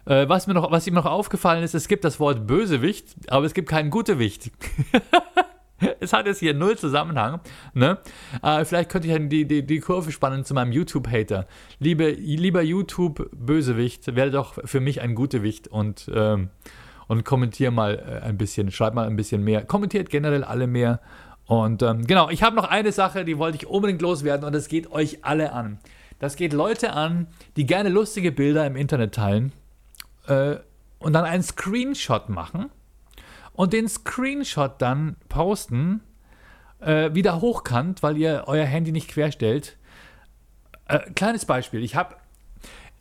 [0.05, 3.45] Äh, was, mir noch, was ihm noch aufgefallen ist, es gibt das Wort Bösewicht, aber
[3.45, 4.51] es gibt keinen Gutewicht.
[5.99, 7.39] es hat jetzt hier null Zusammenhang.
[7.73, 7.97] Ne?
[8.41, 11.47] Äh, vielleicht könnte ich die, die, die Kurve spannen zu meinem YouTube-Hater.
[11.79, 16.49] Liebe, lieber YouTube-Bösewicht, wäre doch für mich ein Gutewicht und, ähm,
[17.07, 19.63] und kommentier mal äh, ein bisschen, schreib mal ein bisschen mehr.
[19.65, 21.01] Kommentiert generell alle mehr.
[21.45, 24.67] Und ähm, genau, ich habe noch eine Sache, die wollte ich unbedingt loswerden und das
[24.67, 25.79] geht euch alle an.
[26.19, 29.51] Das geht Leute an, die gerne lustige Bilder im Internet teilen
[30.27, 30.55] äh,
[30.97, 32.71] und dann einen Screenshot machen
[33.55, 36.01] und den Screenshot dann posten,
[36.79, 39.77] äh, wieder hochkant, weil ihr euer Handy nicht querstellt.
[40.87, 42.15] Äh, kleines Beispiel, ich habe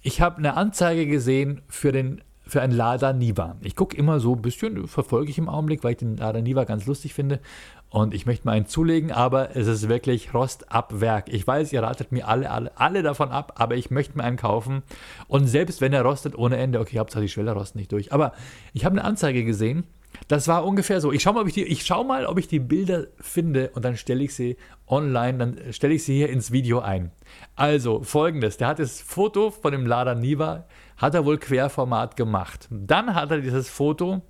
[0.03, 3.57] ich hab eine Anzeige gesehen für den für ein Lada Niva.
[3.63, 6.65] Ich gucke immer so ein bisschen, verfolge ich im Augenblick, weil ich den Lada Niva
[6.65, 7.41] ganz lustig finde.
[7.89, 11.33] Und ich möchte mal einen zulegen, aber es ist wirklich Rost ab Werk.
[11.33, 14.37] Ich weiß, ihr ratet mir alle, alle, alle davon ab, aber ich möchte mir einen
[14.37, 14.83] kaufen.
[15.27, 18.13] Und selbst wenn er rostet ohne Ende, okay, Hauptsache die Schwelle rosten nicht durch.
[18.13, 18.33] Aber
[18.75, 19.85] ich habe eine Anzeige gesehen
[20.29, 21.13] das war ungefähr so.
[21.13, 24.57] Ich schaue mal, schau mal, ob ich die Bilder finde und dann stelle ich sie
[24.87, 27.11] online, dann stelle ich sie hier ins Video ein.
[27.57, 32.69] Also folgendes: Der hat das Foto von dem Lada Niva, hat er wohl Querformat gemacht.
[32.71, 34.23] Dann hat er dieses Foto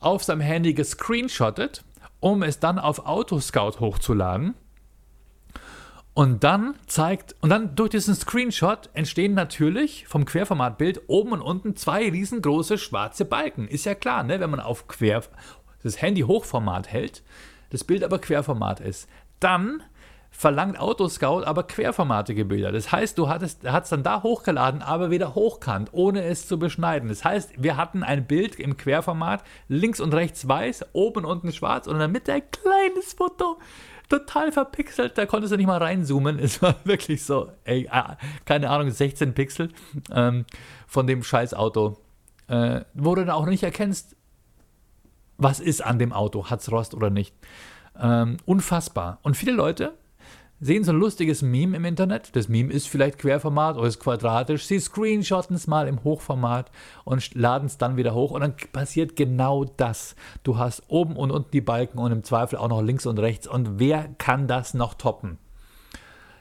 [0.00, 1.84] auf seinem Handy gescreenshottet,
[2.20, 4.54] um es dann auf Autoscout hochzuladen.
[6.18, 11.76] Und dann zeigt, und dann durch diesen Screenshot entstehen natürlich vom Querformatbild oben und unten
[11.76, 13.68] zwei riesengroße schwarze Balken.
[13.68, 14.40] Ist ja klar, ne?
[14.40, 15.22] wenn man auf Quer,
[15.84, 17.22] das Handy Hochformat hält,
[17.70, 19.08] das Bild aber Querformat ist.
[19.38, 19.80] Dann
[20.32, 22.72] verlangt Autoscout aber querformatige Bilder.
[22.72, 26.58] Das heißt, du hattest, hat es dann da hochgeladen, aber wieder hochkant, ohne es zu
[26.58, 27.10] beschneiden.
[27.10, 31.52] Das heißt, wir hatten ein Bild im Querformat, links und rechts weiß, oben und unten
[31.52, 33.58] schwarz und in der Mitte ein kleines Foto
[34.08, 36.38] total verpixelt, da konntest du nicht mal reinzoomen.
[36.48, 39.70] Es war wirklich so, ey, ah, keine Ahnung, 16 Pixel
[40.10, 40.44] ähm,
[40.86, 41.98] von dem scheiß Auto.
[42.48, 44.16] Äh, wo du dann auch nicht erkennst,
[45.36, 47.34] was ist an dem Auto, hat es Rost oder nicht.
[48.00, 49.18] Ähm, unfassbar.
[49.22, 49.94] Und viele Leute
[50.60, 52.34] sehen so ein lustiges Meme im Internet.
[52.34, 54.66] Das Meme ist vielleicht Querformat oder ist quadratisch.
[54.66, 56.70] Sie screenshotten es mal im Hochformat
[57.04, 60.16] und laden es dann wieder hoch und dann passiert genau das.
[60.42, 63.46] Du hast oben und unten die Balken und im Zweifel auch noch links und rechts.
[63.46, 65.38] Und wer kann das noch toppen?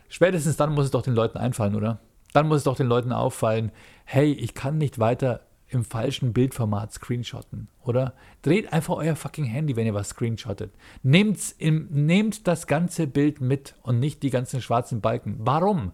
[0.09, 1.99] Spätestens dann muss es doch den Leuten einfallen, oder?
[2.33, 3.71] Dann muss es doch den Leuten auffallen,
[4.05, 8.13] hey, ich kann nicht weiter im falschen Bildformat screenshotten, oder?
[8.41, 10.73] Dreht einfach euer fucking Handy, wenn ihr was screenshottet.
[11.03, 15.35] Nehmt's im, nehmt das ganze Bild mit und nicht die ganzen schwarzen Balken.
[15.39, 15.91] Warum?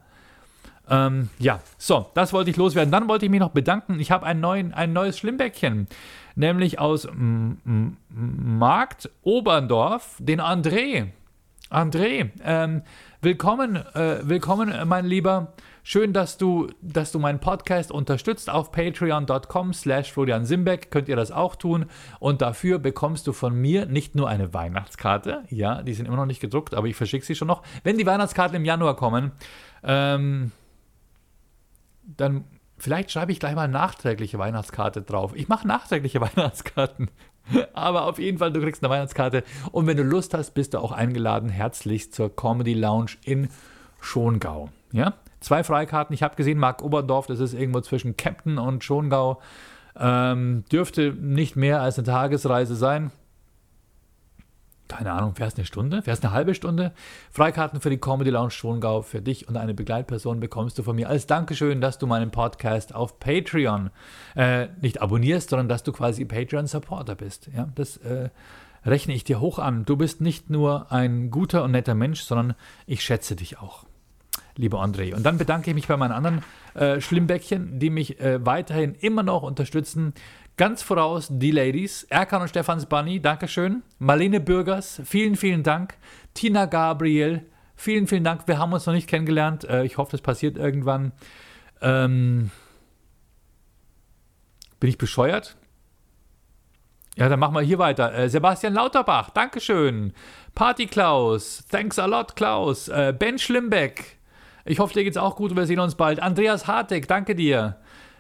[0.89, 2.91] Ähm, ja, so, das wollte ich loswerden.
[2.91, 3.99] Dann wollte ich mich noch bedanken.
[3.99, 5.87] Ich habe ein, ein neues Schlimmbäckchen,
[6.35, 7.07] nämlich aus
[8.09, 11.07] Markt Oberndorf, den André.
[11.73, 12.83] André, ähm,
[13.23, 15.53] willkommen, äh, willkommen, mein Lieber.
[15.81, 18.47] Schön, dass du, dass du meinen Podcast unterstützt.
[18.47, 21.87] Auf patreon.com slash Florian Simbeck könnt ihr das auch tun.
[22.19, 26.27] Und dafür bekommst du von mir nicht nur eine Weihnachtskarte, ja, die sind immer noch
[26.27, 27.63] nicht gedruckt, aber ich verschicke sie schon noch.
[27.83, 29.31] Wenn die Weihnachtskarten im Januar kommen,
[29.83, 30.51] ähm,
[32.03, 32.45] dann
[32.83, 35.31] vielleicht schreibe ich gleich mal nachträgliche Weihnachtskarte drauf.
[35.35, 37.09] Ich mache nachträgliche Weihnachtskarten.
[37.73, 39.43] Aber auf jeden Fall, du kriegst eine Weihnachtskarte.
[39.71, 43.49] Und wenn du Lust hast, bist du auch eingeladen, herzlich zur Comedy Lounge in
[44.01, 44.69] Schongau.
[44.91, 45.13] Ja?
[45.39, 46.13] Zwei Freikarten.
[46.13, 49.41] Ich habe gesehen, Mark Oberdorf, das ist irgendwo zwischen Kempten und Schongau.
[49.97, 53.11] Ähm, dürfte nicht mehr als eine Tagesreise sein.
[54.93, 56.93] Keine Ahnung, fährst eine Stunde, fährst eine halbe Stunde.
[57.31, 61.09] Freikarten für die Comedy Lounge Schwungau für dich und eine Begleitperson bekommst du von mir
[61.09, 63.89] als Dankeschön, dass du meinen Podcast auf Patreon
[64.35, 67.49] äh, nicht abonnierst, sondern dass du quasi Patreon-Supporter bist.
[67.55, 68.29] Ja, das äh,
[68.85, 69.83] rechne ich dir hoch an.
[69.85, 72.53] Du bist nicht nur ein guter und netter Mensch, sondern
[72.85, 73.85] ich schätze dich auch
[74.55, 75.15] lieber André.
[75.15, 76.43] Und dann bedanke ich mich bei meinen anderen
[76.75, 80.13] äh, Schlimmbäckchen, die mich äh, weiterhin immer noch unterstützen.
[80.55, 83.81] Ganz voraus die Ladies, Erkan und Stefans Bunny, Dankeschön.
[83.97, 85.95] Marlene Bürgers, vielen, vielen Dank.
[86.35, 87.43] Tina Gabriel,
[87.75, 88.47] vielen, vielen Dank.
[88.47, 89.63] Wir haben uns noch nicht kennengelernt.
[89.63, 91.11] Äh, ich hoffe, das passiert irgendwann.
[91.81, 92.51] Ähm,
[94.79, 95.55] bin ich bescheuert?
[97.15, 98.13] Ja, dann machen wir hier weiter.
[98.13, 100.13] Äh, Sebastian Lauterbach, Dankeschön.
[100.53, 102.89] Party Klaus, thanks a lot, Klaus.
[102.89, 104.19] Äh, ben Schlimbeck,
[104.65, 106.21] ich hoffe, dir geht's auch gut und wir sehen uns bald.
[106.21, 107.77] Andreas Hartig, danke dir.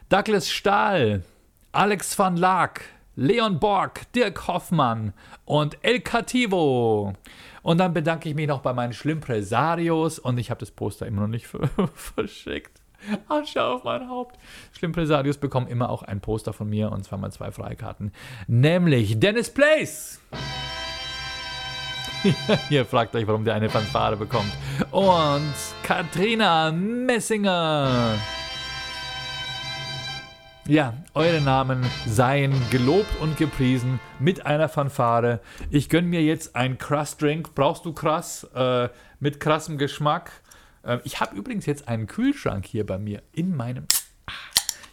[0.09, 1.23] Douglas Stahl,
[1.73, 2.81] Alex van Laak,
[3.15, 5.11] Leon Borg, Dirk Hoffmann
[5.43, 7.13] und El Cativo.
[7.63, 11.21] Und dann bedanke ich mich noch bei meinen Schlimmpresarios und ich habe das Poster immer
[11.21, 11.47] noch nicht
[11.95, 12.79] verschickt.
[13.27, 14.37] Asche auf mein Haupt.
[14.77, 18.13] Schlimmpresarios bekommen immer auch ein Poster von mir und zwar mal zwei Freikarten.
[18.45, 20.21] Nämlich Dennis Place.
[22.69, 24.53] Ihr fragt euch, warum der eine Fanfare bekommt.
[24.91, 28.19] Und Katrina Messinger.
[30.65, 35.41] Ja, eure Namen seien gelobt und gepriesen mit einer Fanfare.
[35.69, 37.53] Ich gönne mir jetzt einen Krass-Drink.
[37.53, 38.45] Brauchst du Krass?
[38.55, 38.87] Äh,
[39.19, 40.31] mit krassem Geschmack.
[40.83, 43.87] Äh, ich habe übrigens jetzt einen Kühlschrank hier bei mir in meinem.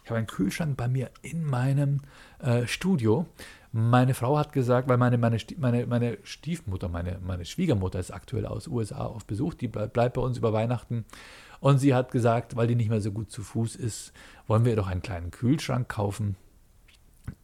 [0.02, 2.00] Ich habe einen Kühlschrank bei mir in meinem
[2.40, 3.26] äh, Studio.
[3.70, 8.44] Meine Frau hat gesagt, weil meine, meine, meine, meine Stiefmutter, meine, meine Schwiegermutter ist aktuell
[8.44, 11.04] aus USA auf Besuch, die bleibt bei uns über Weihnachten.
[11.60, 14.12] Und sie hat gesagt, weil die nicht mehr so gut zu Fuß ist,
[14.46, 16.36] wollen wir doch einen kleinen Kühlschrank kaufen,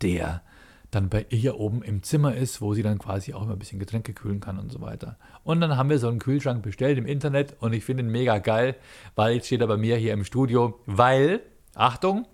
[0.03, 0.43] der
[0.91, 3.79] dann bei ihr oben im Zimmer ist, wo sie dann quasi auch immer ein bisschen
[3.79, 5.19] Getränke kühlen kann und so weiter.
[5.45, 8.39] Und dann haben wir so einen Kühlschrank bestellt im Internet und ich finde ihn mega
[8.39, 8.77] geil,
[9.15, 11.43] weil jetzt steht er bei mir hier im Studio, weil,
[11.75, 12.27] Achtung,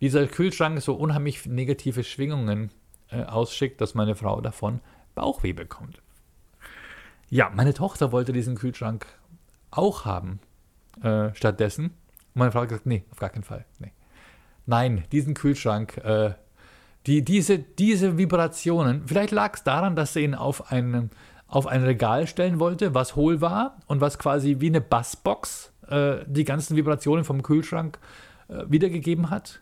[0.00, 2.70] dieser Kühlschrank so unheimlich negative Schwingungen
[3.10, 4.80] äh, ausschickt, dass meine Frau davon
[5.14, 6.00] Bauchweh bekommt.
[7.28, 9.06] Ja, meine Tochter wollte diesen Kühlschrank
[9.70, 10.40] auch haben
[11.02, 11.86] äh, stattdessen.
[11.86, 13.64] Und meine Frau hat gesagt, nee, auf gar keinen Fall.
[13.78, 13.92] Nee.
[14.66, 16.32] Nein, diesen Kühlschrank, äh,
[17.06, 21.10] die, diese, diese Vibrationen, vielleicht lag es daran, dass sie ihn auf ein,
[21.46, 26.18] auf ein Regal stellen wollte, was hohl war und was quasi wie eine Bassbox äh,
[26.26, 27.98] die ganzen Vibrationen vom Kühlschrank
[28.48, 29.60] äh, wiedergegeben hat.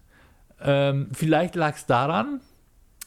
[0.60, 2.40] Ähm, vielleicht lag es daran,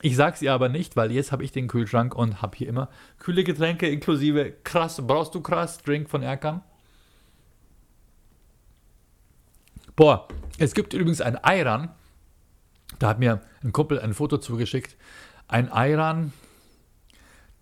[0.02, 2.90] ich sag's ihr aber nicht, weil jetzt habe ich den Kühlschrank und habe hier immer
[3.18, 6.62] kühle Getränke inklusive krass, brauchst du krass, Drink von Erkan.
[10.00, 11.90] Boah, es gibt übrigens ein Ayran.
[13.00, 14.96] Da hat mir ein Kumpel ein Foto zugeschickt.
[15.50, 16.32] Ein Ayran,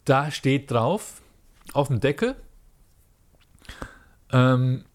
[0.06, 1.23] da steht drauf,
[1.73, 2.36] auf dem Deckel,
[4.32, 4.86] ähm,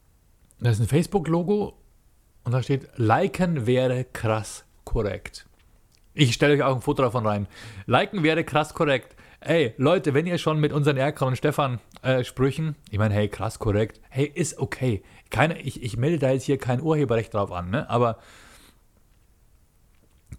[0.60, 1.76] da ist ein Facebook-Logo
[2.44, 5.48] und da steht, liken wäre krass korrekt.
[6.14, 7.48] Ich stelle euch auch ein Foto davon rein.
[7.86, 9.16] Liken wäre krass korrekt.
[9.40, 13.28] Ey, Leute, wenn ihr schon mit unseren Erkan und Stefan äh, Sprüchen, ich meine, hey,
[13.28, 15.02] krass korrekt, hey, ist okay.
[15.32, 17.88] Keine, ich, ich melde da jetzt hier kein Urheberrecht drauf an, ne?
[17.88, 18.18] aber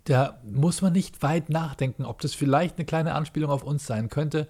[0.06, 4.10] da muss man nicht weit nachdenken, ob das vielleicht eine kleine Anspielung auf uns sein
[4.10, 4.48] könnte.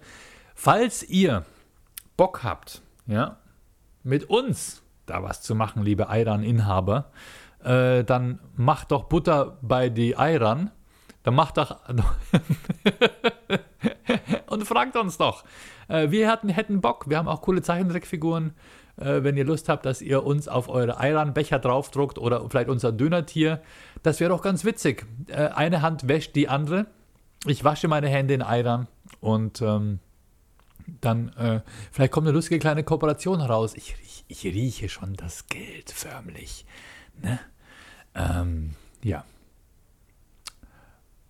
[0.54, 1.44] Falls ihr
[2.16, 3.38] Bock habt, ja,
[4.02, 7.10] mit uns da was zu machen, liebe Ayran-Inhaber,
[7.62, 10.70] äh, dann macht doch Butter bei die Ayran
[11.24, 11.80] dann macht doch.
[14.46, 15.44] und fragt uns doch.
[15.88, 17.08] Äh, wir hatten, hätten Bock.
[17.08, 18.54] Wir haben auch coole Zeichentrickfiguren.
[18.96, 22.92] Äh, wenn ihr Lust habt, dass ihr uns auf eure Eiranbecher draufdruckt oder vielleicht unser
[22.92, 23.60] Dönertier.
[24.02, 25.06] Das wäre doch ganz witzig.
[25.28, 26.86] Äh, eine Hand wäscht die andere.
[27.46, 28.86] Ich wasche meine Hände in Eiran
[29.20, 29.98] und ähm,
[31.00, 31.60] dann äh,
[31.92, 33.74] vielleicht kommt eine lustige kleine Kooperation heraus.
[33.74, 36.64] Ich, ich, ich rieche schon das Geld förmlich.
[37.20, 37.38] Ne?
[38.14, 39.24] Ähm, ja.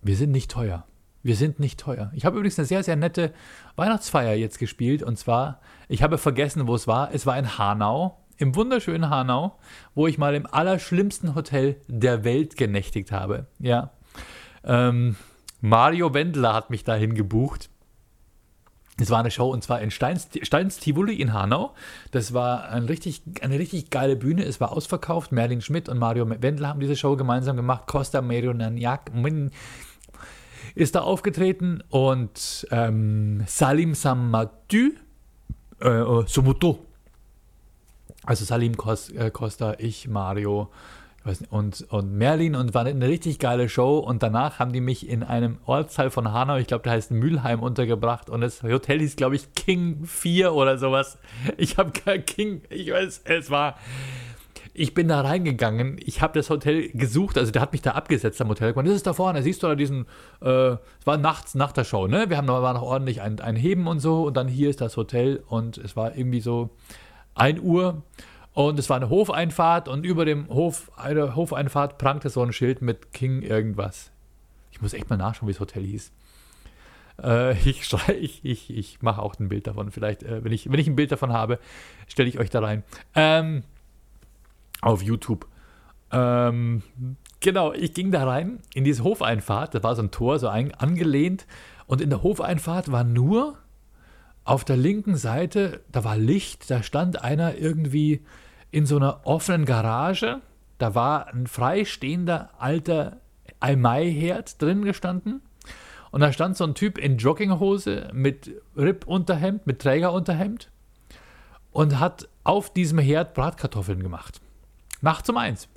[0.01, 0.85] Wir sind nicht teuer.
[1.25, 2.11] Wir sind nicht teuer.
[2.13, 3.33] Ich habe übrigens eine sehr, sehr nette
[3.77, 5.01] Weihnachtsfeier jetzt gespielt.
[5.01, 7.15] Und zwar, ich habe vergessen, wo es war.
[7.15, 9.57] Es war in Hanau, im wunderschönen Hanau,
[9.95, 13.47] wo ich mal im allerschlimmsten Hotel der Welt genächtigt habe.
[13.57, 13.89] Ja.
[14.63, 15.15] Ähm,
[15.61, 17.71] Mario Wendler hat mich dahin gebucht.
[18.99, 21.73] Es war eine Show und zwar in Steins, Steins Tivoli in Hanau.
[22.11, 24.45] Das war ein richtig, eine richtig geile Bühne.
[24.45, 25.31] Es war ausverkauft.
[25.31, 27.87] Merlin Schmidt und Mario Wendler haben diese Show gemeinsam gemacht.
[27.87, 29.11] Costa Merionaniak,
[30.75, 34.91] ist da aufgetreten und ähm, Salim Samadou,
[35.81, 36.85] äh, äh Sumuto,
[38.23, 40.69] also Salim Costa, ich, Mario,
[41.49, 43.97] und, und Merlin und war eine richtig geile Show.
[43.97, 47.61] Und danach haben die mich in einem Ortsteil von Hanau, ich glaube, der heißt Mülheim,
[47.61, 48.29] untergebracht.
[48.29, 51.17] Und das Hotel hieß, glaube ich, King 4 oder sowas.
[51.57, 53.77] Ich habe King, ich weiß, es war.
[54.77, 58.41] Ich bin da reingegangen, ich habe das Hotel gesucht, also der hat mich da abgesetzt
[58.41, 58.73] am Hotel.
[58.73, 60.05] Und das ist da vorne, siehst du da diesen,
[60.41, 62.29] äh, es war nachts nach der Show, ne?
[62.29, 64.97] Wir haben war noch ordentlich ein, ein Heben und so und dann hier ist das
[64.97, 66.71] Hotel und es war irgendwie so
[67.35, 68.03] 1 Uhr
[68.53, 72.81] und es war eine Hofeinfahrt und über dem Hof, eine Hofeinfahrt prangte so ein Schild
[72.81, 74.11] mit King irgendwas.
[74.71, 76.11] Ich muss echt mal nachschauen, wie das Hotel hieß.
[77.23, 79.91] Äh, ich ich, ich, ich mache auch ein Bild davon.
[79.91, 81.59] Vielleicht, äh, wenn, ich, wenn ich ein Bild davon habe,
[82.07, 82.83] stelle ich euch da rein.
[83.15, 83.63] Ähm,
[84.85, 85.47] auf YouTube.
[86.11, 86.83] Ähm,
[87.39, 89.75] genau, ich ging da rein in diese Hofeinfahrt.
[89.75, 91.47] Da war so ein Tor, so ein, angelehnt.
[91.87, 93.57] Und in der Hofeinfahrt war nur
[94.43, 98.23] auf der linken Seite, da war Licht, da stand einer irgendwie
[98.69, 100.41] in so einer offenen Garage.
[100.77, 103.21] Da war ein freistehender alter
[103.59, 105.41] Almai-Herd drin gestanden.
[106.11, 110.69] Und da stand so ein Typ in Jogginghose mit Rippunterhemd, mit Trägerunterhemd
[111.71, 114.41] und hat auf diesem Herd Bratkartoffeln gemacht.
[115.05, 115.69] Nachts um eins.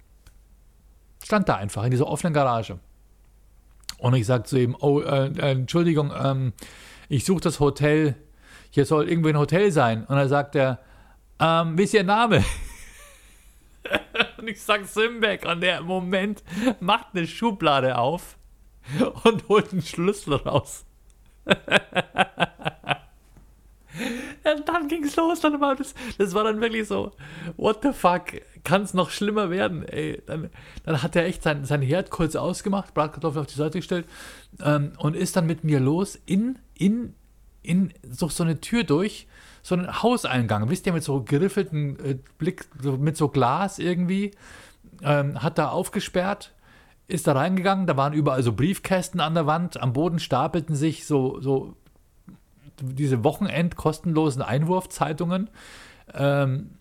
[1.22, 2.78] Stand da einfach in dieser offenen Garage.
[3.98, 6.54] Und ich sagte zu ihm, oh, äh, äh, Entschuldigung, ähm,
[7.10, 8.14] ich suche das Hotel,
[8.70, 10.06] hier soll irgendwie ein Hotel sein.
[10.06, 10.78] Und er sagt er,
[11.38, 12.42] ähm, wie ist Ihr Name?
[14.38, 16.42] und ich sag Simbeck und der Moment
[16.80, 18.38] macht eine Schublade auf
[19.24, 20.86] und holt einen Schlüssel raus.
[21.44, 21.58] und
[24.66, 27.12] dann ging's los, dann war das, das war dann wirklich so,
[27.58, 28.32] what the fuck,
[28.64, 30.22] kann es noch schlimmer werden, ey.
[30.26, 30.50] Dann,
[30.84, 34.06] dann hat er echt sein, sein Herd kurz ausgemacht, Bratkartoffel auf die Seite gestellt
[34.62, 37.14] ähm, und ist dann mit mir los in, in,
[37.62, 39.26] in so, so eine Tür durch
[39.68, 44.30] so einen Hauseingang, wisst ihr, mit so geriffelten äh, Blick, so, mit so Glas irgendwie,
[45.02, 46.54] ähm, hat da aufgesperrt,
[47.06, 51.06] ist da reingegangen, da waren überall so Briefkästen an der Wand, am Boden stapelten sich
[51.06, 51.74] so, so
[52.80, 55.50] diese Wochenend kostenlosen Einwurfzeitungen.
[56.14, 56.77] Ähm,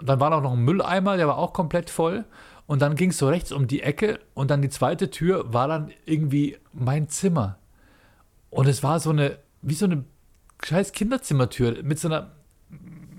[0.00, 2.24] dann war auch noch ein Mülleimer, der war auch komplett voll.
[2.66, 5.68] Und dann ging es so rechts um die Ecke und dann die zweite Tür war
[5.68, 7.58] dann irgendwie mein Zimmer.
[8.50, 10.04] Und es war so eine, wie so eine
[10.64, 12.32] scheiß Kinderzimmertür mit so einer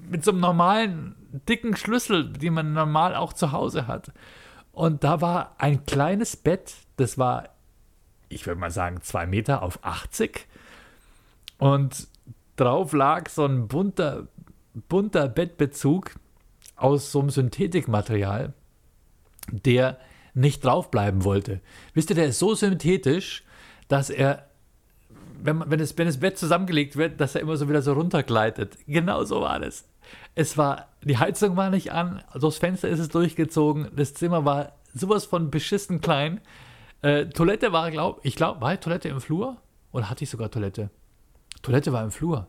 [0.09, 1.15] mit so einem normalen
[1.47, 4.11] dicken Schlüssel, die man normal auch zu Hause hat.
[4.71, 7.49] Und da war ein kleines Bett, das war,
[8.29, 10.47] ich würde mal sagen, zwei Meter auf 80.
[11.57, 12.07] Und
[12.55, 14.27] drauf lag so ein bunter,
[14.87, 16.11] bunter Bettbezug
[16.77, 18.53] aus so einem Synthetikmaterial,
[19.51, 19.97] der
[20.33, 21.61] nicht draufbleiben wollte.
[21.93, 23.43] Wisst ihr, der ist so synthetisch,
[23.87, 24.47] dass er
[25.39, 28.77] wenn, wenn, das, wenn das Bett zusammengelegt wird, dass er immer so wieder so runtergleitet.
[28.87, 29.87] Genau so war das.
[30.35, 34.45] Es war, die Heizung war nicht an, also das Fenster ist es durchgezogen, das Zimmer
[34.45, 36.41] war sowas von beschissen klein.
[37.01, 39.57] Äh, Toilette war, glaube ich, glaube, war Toilette im Flur?
[39.91, 40.89] Oder hatte ich sogar Toilette?
[41.61, 42.47] Toilette war im Flur.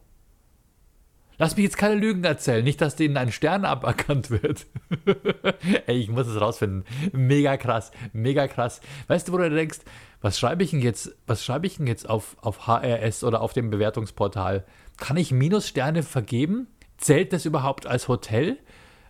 [1.38, 4.66] Lass mich jetzt keine Lügen erzählen, nicht, dass denen ein Stern aberkannt wird.
[5.86, 6.84] Ey, ich muss es rausfinden.
[7.12, 8.80] Mega krass, mega krass.
[9.06, 9.78] Weißt du, wo du denkst,
[10.20, 13.52] was schreibe ich denn jetzt, was schreibe ich denn jetzt auf, auf HRS oder auf
[13.52, 14.64] dem Bewertungsportal?
[14.96, 16.66] Kann ich Minussterne vergeben?
[16.96, 18.58] Zählt das überhaupt als Hotel?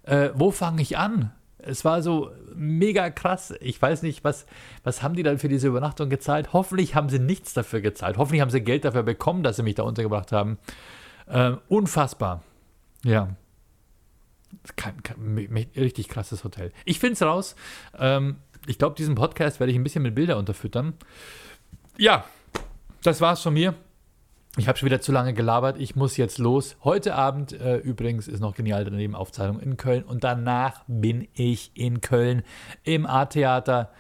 [0.03, 1.33] Äh, wo fange ich an?
[1.57, 3.55] Es war so mega krass.
[3.61, 4.47] Ich weiß nicht, was,
[4.85, 6.53] was haben die dann für diese Übernachtung gezahlt?
[6.53, 8.19] Hoffentlich haben sie nichts dafür gezahlt.
[8.19, 10.59] Hoffentlich haben sie Geld dafür bekommen, dass sie mich da untergebracht haben.
[11.31, 12.43] Ähm, unfassbar.
[13.05, 13.37] Ja.
[14.77, 16.73] Kein, kein, richtig krasses Hotel.
[16.85, 17.55] Ich finde es raus.
[17.99, 20.95] Ähm, ich glaube, diesen Podcast werde ich ein bisschen mit Bilder unterfüttern.
[21.97, 22.25] Ja,
[23.03, 23.75] das war's von mir.
[24.57, 25.79] Ich habe schon wieder zu lange gelabert.
[25.79, 26.77] Ich muss jetzt los.
[26.83, 30.03] Heute Abend äh, übrigens ist noch genial daneben Aufzeichnung in Köln.
[30.03, 32.43] Und danach bin ich in Köln
[32.83, 33.93] im A-Theater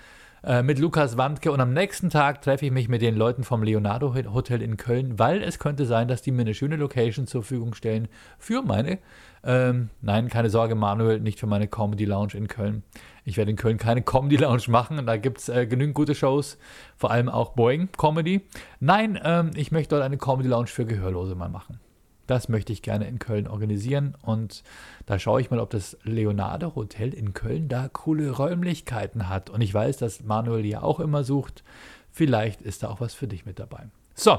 [0.44, 3.62] äh, mit Lukas Wandke und am nächsten Tag treffe ich mich mit den Leuten vom
[3.62, 7.42] Leonardo Hotel in Köln, weil es könnte sein, dass die mir eine schöne Location zur
[7.42, 8.08] Verfügung stellen
[8.38, 8.98] für meine,
[9.44, 12.82] ähm, nein, keine Sorge, Manuel, nicht für meine Comedy Lounge in Köln.
[13.24, 16.58] Ich werde in Köln keine Comedy Lounge machen, da gibt es äh, genügend gute Shows,
[16.96, 18.42] vor allem auch Boeing Comedy.
[18.80, 21.80] Nein, ähm, ich möchte dort eine Comedy Lounge für Gehörlose mal machen.
[22.28, 24.62] Das möchte ich gerne in Köln organisieren und
[25.06, 29.48] da schaue ich mal, ob das Leonardo Hotel in Köln da coole Räumlichkeiten hat.
[29.48, 31.64] Und ich weiß, dass Manuel ja auch immer sucht.
[32.12, 33.86] Vielleicht ist da auch was für dich mit dabei.
[34.14, 34.38] So,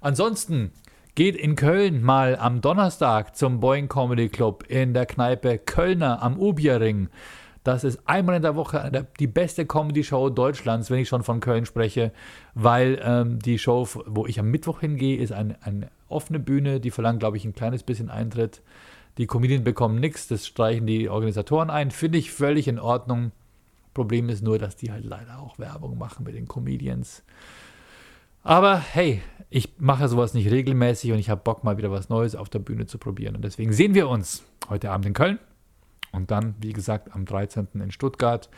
[0.00, 0.72] ansonsten
[1.14, 6.38] geht in Köln mal am Donnerstag zum Boeing Comedy Club in der Kneipe Kölner am
[6.38, 7.10] Ubierring.
[7.66, 11.66] Das ist einmal in der Woche die beste Comedy-Show Deutschlands, wenn ich schon von Köln
[11.66, 12.12] spreche,
[12.54, 16.92] weil ähm, die Show, wo ich am Mittwoch hingehe, ist eine, eine offene Bühne, die
[16.92, 18.62] verlangt, glaube ich, ein kleines bisschen Eintritt.
[19.18, 23.32] Die Comedien bekommen nichts, das streichen die Organisatoren ein, finde ich völlig in Ordnung.
[23.94, 27.24] Problem ist nur, dass die halt leider auch Werbung machen mit den Comedians.
[28.44, 32.36] Aber hey, ich mache sowas nicht regelmäßig und ich habe Bock, mal wieder was Neues
[32.36, 33.34] auf der Bühne zu probieren.
[33.34, 35.40] Und deswegen sehen wir uns heute Abend in Köln
[36.12, 37.68] und dann, wie gesagt, am 13.
[37.74, 38.48] in Stuttgart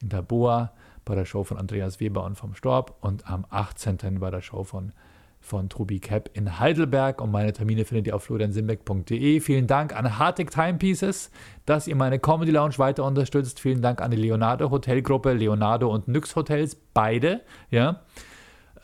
[0.00, 0.72] in der Boa
[1.04, 4.20] bei der Show von Andreas Weber und vom Storb und am 18.
[4.20, 4.92] bei der Show von,
[5.40, 7.22] von Truby Cap in Heidelberg.
[7.22, 9.40] Und meine Termine findet ihr auf floriansimbeck.de.
[9.40, 11.30] Vielen Dank an Hartig Timepieces,
[11.64, 13.58] dass ihr meine Comedy Lounge weiter unterstützt.
[13.58, 17.40] Vielen Dank an die Leonardo Hotelgruppe, Leonardo und Nyx Hotels, beide.
[17.70, 18.02] Ja.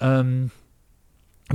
[0.01, 0.51] Ähm,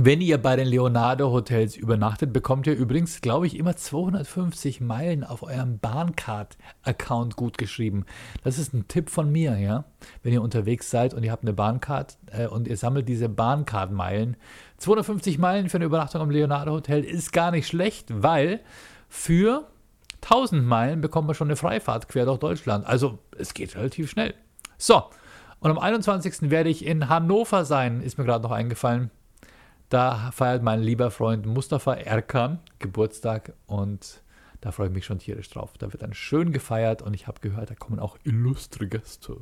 [0.04, 5.24] wenn ihr bei den Leonardo Hotels übernachtet, bekommt ihr übrigens, glaube ich, immer 250 Meilen
[5.24, 8.06] auf eurem Bahncard-Account gut geschrieben.
[8.42, 9.84] Das ist ein Tipp von mir, ja.
[10.22, 14.36] Wenn ihr unterwegs seid und ihr habt eine Bahncard äh, und ihr sammelt diese Bahncard-Meilen.
[14.78, 18.60] 250 Meilen für eine Übernachtung am Leonardo Hotel ist gar nicht schlecht, weil
[19.08, 19.68] für
[20.22, 22.86] 1000 Meilen bekommt man schon eine Freifahrt quer durch Deutschland.
[22.86, 24.34] Also es geht relativ schnell.
[24.78, 25.02] So,
[25.60, 26.50] und am 21.
[26.50, 29.10] werde ich in Hannover sein, ist mir gerade noch eingefallen.
[29.90, 34.22] Da feiert mein lieber Freund Mustafa Erkan Geburtstag und
[34.60, 35.72] da freue ich mich schon tierisch drauf.
[35.78, 39.38] Da wird dann schön gefeiert und ich habe gehört, da kommen auch illustre Gäste.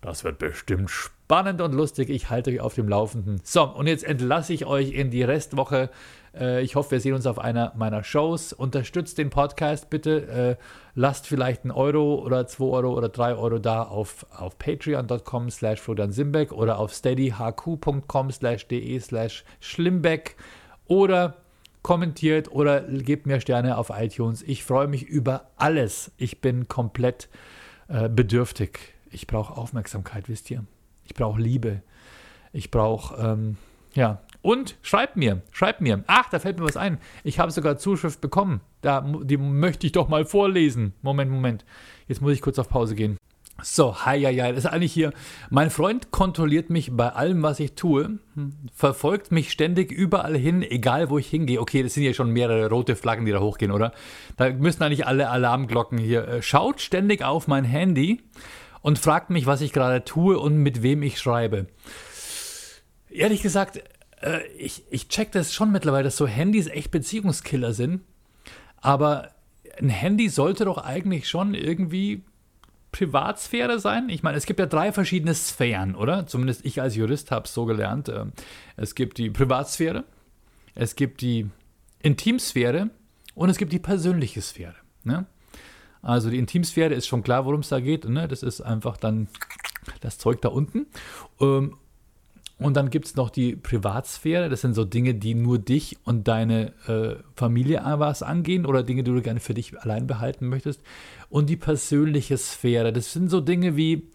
[0.00, 2.08] Das wird bestimmt spannend und lustig.
[2.08, 3.40] Ich halte euch auf dem Laufenden.
[3.42, 5.90] So, und jetzt entlasse ich euch in die Restwoche.
[6.38, 8.52] Äh, ich hoffe, wir sehen uns auf einer meiner Shows.
[8.52, 10.26] Unterstützt den Podcast bitte.
[10.28, 10.56] Äh,
[10.94, 15.82] lasst vielleicht einen Euro oder zwei Euro oder drei Euro da auf, auf patreon.com slash
[16.08, 20.36] Simbeck oder auf steadyhq.com slash de slash schlimbeck
[20.86, 21.36] oder
[21.82, 24.42] kommentiert oder gebt mir Sterne auf iTunes.
[24.42, 26.10] Ich freue mich über alles.
[26.16, 27.28] Ich bin komplett
[27.88, 28.94] äh, bedürftig.
[29.10, 30.64] Ich brauche Aufmerksamkeit, wisst ihr.
[31.04, 31.82] Ich brauche Liebe.
[32.52, 33.56] Ich brauche, ähm,
[33.94, 34.22] ja.
[34.44, 36.04] Und schreibt mir, schreibt mir.
[36.06, 36.98] Ach, da fällt mir was ein.
[37.22, 38.60] Ich habe sogar Zuschrift bekommen.
[38.82, 40.92] Da, die möchte ich doch mal vorlesen.
[41.00, 41.64] Moment, Moment.
[42.08, 43.16] Jetzt muss ich kurz auf Pause gehen.
[43.62, 44.50] So, hi, hi, hi.
[44.50, 45.14] Das ist eigentlich hier.
[45.48, 48.18] Mein Freund kontrolliert mich bei allem, was ich tue,
[48.74, 51.58] verfolgt mich ständig überall hin, egal wo ich hingehe.
[51.58, 53.92] Okay, das sind ja schon mehrere rote Flaggen, die da hochgehen, oder?
[54.36, 56.28] Da müssen eigentlich alle Alarmglocken hier.
[56.28, 58.20] Äh, schaut ständig auf mein Handy
[58.82, 61.66] und fragt mich, was ich gerade tue und mit wem ich schreibe.
[63.08, 63.80] Ehrlich gesagt,
[64.24, 68.02] äh, ich, ich check das schon mittlerweile, dass so Handys echt Beziehungskiller sind.
[68.80, 69.30] Aber
[69.78, 72.22] ein Handy sollte doch eigentlich schon irgendwie
[72.92, 74.08] Privatsphäre sein?
[74.08, 76.26] Ich meine, es gibt ja drei verschiedene Sphären, oder?
[76.26, 78.08] Zumindest ich als Jurist habe es so gelernt.
[78.08, 78.32] Ähm,
[78.76, 80.04] es gibt die Privatsphäre,
[80.74, 81.50] es gibt die
[82.00, 82.90] Intimsphäre
[83.34, 84.76] und es gibt die persönliche Sphäre.
[85.02, 85.26] Ne?
[86.02, 88.08] Also die Intimsphäre ist schon klar, worum es da geht.
[88.08, 88.28] Ne?
[88.28, 89.28] Das ist einfach dann
[90.00, 90.86] das Zeug da unten.
[91.40, 91.76] Ähm,
[92.58, 94.48] und dann gibt es noch die Privatsphäre.
[94.48, 99.02] Das sind so Dinge, die nur dich und deine äh, Familie was angehen oder Dinge,
[99.02, 100.80] die du gerne für dich allein behalten möchtest.
[101.28, 102.92] Und die persönliche Sphäre.
[102.92, 104.08] Das sind so Dinge wie,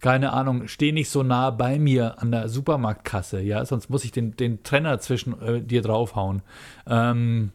[0.00, 4.10] keine Ahnung, steh nicht so nah bei mir an der Supermarktkasse, ja, sonst muss ich
[4.10, 6.42] den, den Trenner zwischen äh, dir draufhauen.
[6.86, 7.52] Ähm,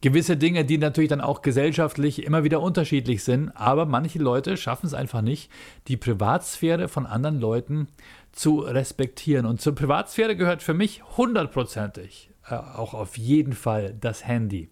[0.00, 4.86] gewisse Dinge, die natürlich dann auch gesellschaftlich immer wieder unterschiedlich sind, aber manche Leute schaffen
[4.86, 5.50] es einfach nicht,
[5.88, 7.88] die Privatsphäre von anderen Leuten
[8.32, 9.46] zu respektieren.
[9.46, 14.70] Und zur Privatsphäre gehört für mich hundertprozentig äh, auch auf jeden Fall das Handy.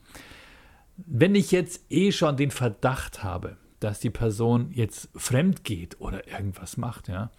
[0.97, 6.27] Wenn ich jetzt eh schon den Verdacht habe, dass die Person jetzt fremd geht oder
[6.27, 7.31] irgendwas macht, ja,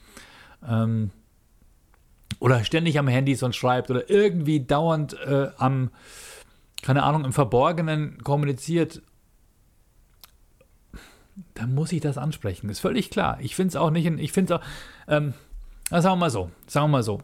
[0.66, 1.12] ähm,
[2.40, 5.90] oder ständig am Handy sonst schreibt oder irgendwie dauernd äh, am
[6.82, 9.02] keine Ahnung, im Verborgenen kommuniziert,
[11.54, 12.70] dann muss ich das ansprechen.
[12.70, 13.38] Ist völlig klar.
[13.42, 14.66] Ich finde es auch nicht, in, ich finde es auch,
[15.08, 15.34] ähm,
[15.90, 17.22] sagen wir mal so, sagen wir mal so,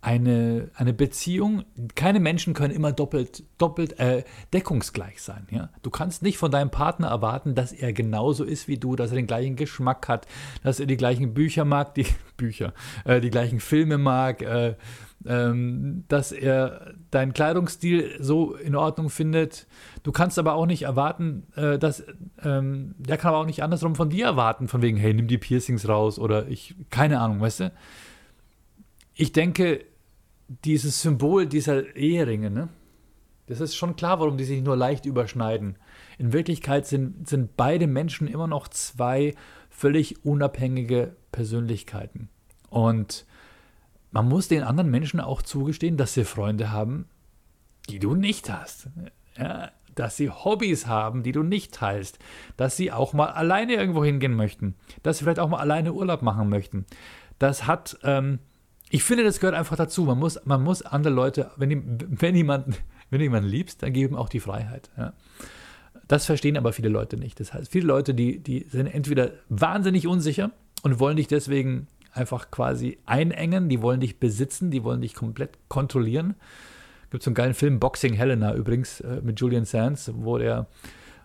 [0.00, 1.64] eine, eine Beziehung,
[1.96, 4.22] keine Menschen können immer doppelt, doppelt äh,
[4.52, 5.46] deckungsgleich sein.
[5.50, 5.70] Ja?
[5.82, 9.16] Du kannst nicht von deinem Partner erwarten, dass er genauso ist wie du, dass er
[9.16, 10.26] den gleichen Geschmack hat,
[10.62, 12.74] dass er die gleichen Bücher mag, die Bücher,
[13.04, 14.76] äh, die gleichen Filme mag, äh,
[15.26, 19.66] ähm, dass er deinen Kleidungsstil so in Ordnung findet.
[20.02, 22.04] Du kannst aber auch nicht erwarten, äh, dass
[22.42, 25.38] ähm, der kann aber auch nicht andersrum von dir erwarten, von wegen, hey, nimm die
[25.38, 27.72] Piercings raus oder ich, keine Ahnung, weißt du?
[29.14, 29.84] Ich denke,
[30.64, 32.68] dieses Symbol dieser Eheringe, ne?
[33.46, 35.76] Das ist schon klar, warum die sich nur leicht überschneiden.
[36.18, 39.34] In Wirklichkeit sind, sind beide Menschen immer noch zwei
[39.70, 42.28] völlig unabhängige Persönlichkeiten.
[42.68, 43.24] Und
[44.10, 47.06] man muss den anderen Menschen auch zugestehen, dass sie Freunde haben,
[47.88, 48.88] die du nicht hast.
[49.36, 52.18] Ja, dass sie Hobbys haben, die du nicht teilst.
[52.56, 54.74] Dass sie auch mal alleine irgendwo hingehen möchten.
[55.02, 56.86] Dass sie vielleicht auch mal alleine Urlaub machen möchten.
[57.38, 58.38] Das hat, ähm,
[58.90, 60.04] ich finde, das gehört einfach dazu.
[60.04, 62.80] Man muss, man muss andere Leute, wenn, wenn, jemand,
[63.10, 64.90] wenn jemand liebst, dann geben auch die Freiheit.
[64.96, 65.12] Ja.
[66.06, 67.38] Das verstehen aber viele Leute nicht.
[67.38, 70.52] Das heißt, viele Leute, die, die sind entweder wahnsinnig unsicher
[70.82, 71.86] und wollen dich deswegen
[72.18, 76.34] einfach quasi einengen, die wollen dich besitzen, die wollen dich komplett kontrollieren.
[77.10, 80.66] Gibt so einen geilen Film, Boxing Helena übrigens, äh, mit Julian Sands, wo der,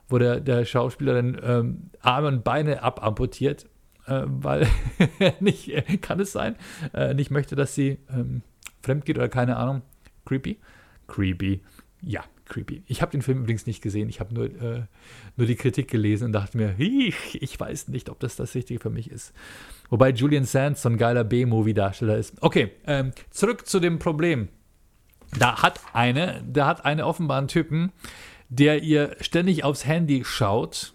[0.07, 3.65] wo der, der Schauspieler dann ähm, Arme und Beine abamputiert,
[4.07, 4.67] äh, weil
[5.41, 5.71] nicht,
[6.01, 6.55] kann es sein,
[6.93, 8.43] äh, nicht möchte, dass sie ähm,
[8.81, 9.81] fremd geht oder keine Ahnung.
[10.25, 10.59] Creepy.
[11.07, 11.61] Creepy.
[12.01, 12.23] Ja,
[12.53, 12.83] creepy.
[12.87, 14.09] Ich habe den Film übrigens nicht gesehen.
[14.09, 14.83] Ich habe nur, äh,
[15.35, 18.89] nur die Kritik gelesen und dachte mir, ich, weiß nicht, ob das das Richtige für
[18.89, 19.33] mich ist.
[19.89, 22.35] Wobei Julian Sands so ein geiler B-Movie-Darsteller ist.
[22.41, 24.49] Okay, ähm, zurück zu dem Problem.
[25.37, 27.91] Da hat eine, da hat eine offenbar einen Typen,
[28.49, 30.93] der ihr ständig aufs Handy schaut.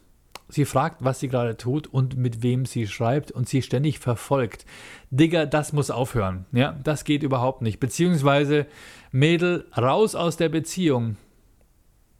[0.48, 4.64] Sie fragt, was sie gerade tut und mit wem sie schreibt und sie ständig verfolgt.
[5.10, 6.46] Digga, das muss aufhören.
[6.52, 7.80] Ja, das geht überhaupt nicht.
[7.80, 8.66] Beziehungsweise,
[9.10, 11.16] Mädel, raus aus der Beziehung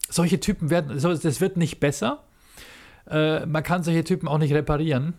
[0.08, 2.24] solche Typen werden, das wird nicht besser.
[3.08, 5.14] Äh, man kann solche Typen auch nicht reparieren.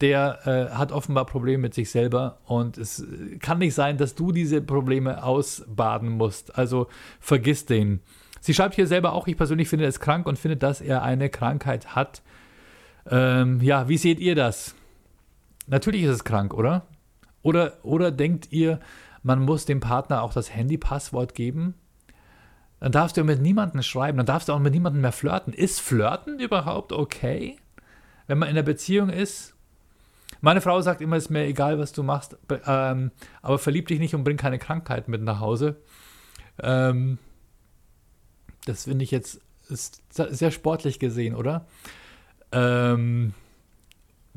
[0.00, 3.02] Der äh, hat offenbar Probleme mit sich selber und es
[3.40, 6.58] kann nicht sein, dass du diese Probleme ausbaden musst.
[6.58, 6.88] Also
[7.18, 8.00] vergiss den.
[8.40, 11.30] Sie schreibt hier selber auch, ich persönlich finde es krank und finde, dass er eine
[11.30, 12.22] Krankheit hat.
[13.10, 14.74] Ähm, ja, wie seht ihr das?
[15.66, 16.86] Natürlich ist es krank, oder?
[17.42, 18.80] Oder, oder denkt ihr,
[19.22, 21.74] man muss dem Partner auch das Handypasswort geben?
[22.80, 25.52] Dann darfst du mit niemandem schreiben, dann darfst du auch mit niemandem mehr flirten.
[25.52, 27.56] Ist Flirten überhaupt okay?
[28.26, 29.54] Wenn man in einer Beziehung ist?
[30.40, 33.10] Meine Frau sagt immer, es ist mir egal, was du machst, ähm,
[33.40, 35.76] aber verlieb dich nicht und bring keine Krankheit mit nach Hause.
[36.62, 37.18] Ähm,
[38.66, 41.66] das finde ich jetzt sehr sportlich gesehen, oder?
[42.52, 43.34] Ähm,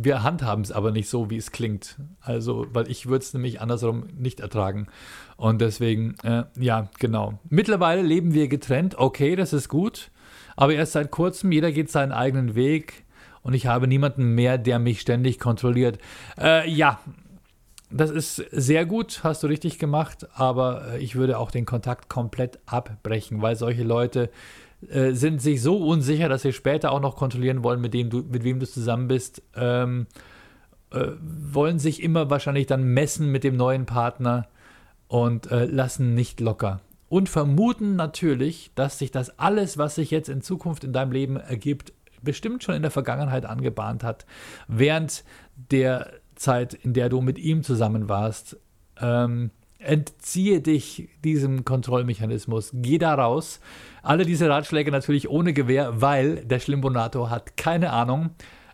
[0.02, 1.98] wir handhaben es aber nicht so, wie es klingt.
[2.22, 4.88] Also, weil ich würde es nämlich andersrum nicht ertragen.
[5.36, 7.38] Und deswegen, äh, ja, genau.
[7.50, 8.98] Mittlerweile leben wir getrennt.
[8.98, 10.10] Okay, das ist gut.
[10.56, 13.04] Aber erst seit kurzem, jeder geht seinen eigenen Weg.
[13.42, 16.00] Und ich habe niemanden mehr, der mich ständig kontrolliert.
[16.40, 17.00] Äh, ja,
[17.92, 20.28] das ist sehr gut, hast du richtig gemacht.
[20.34, 24.30] Aber äh, ich würde auch den Kontakt komplett abbrechen, weil solche Leute
[24.88, 28.20] äh, sind sich so unsicher, dass sie später auch noch kontrollieren wollen, mit, dem du,
[28.20, 29.42] mit wem du zusammen bist.
[29.56, 30.08] Ähm,
[30.92, 34.48] äh, wollen sich immer wahrscheinlich dann messen mit dem neuen Partner
[35.08, 36.82] und äh, lassen nicht locker.
[37.10, 41.38] Und vermuten natürlich, dass sich das alles, was sich jetzt in Zukunft in deinem Leben
[41.38, 44.26] ergibt, bestimmt schon in der Vergangenheit angebahnt hat,
[44.68, 45.24] während
[45.56, 48.58] der Zeit, in der du mit ihm zusammen warst.
[49.02, 53.60] Ähm, entziehe dich diesem Kontrollmechanismus, geh da raus.
[54.04, 58.32] Alle diese Ratschläge natürlich ohne Gewehr, weil der Schlimbonator hat keine Ahnung.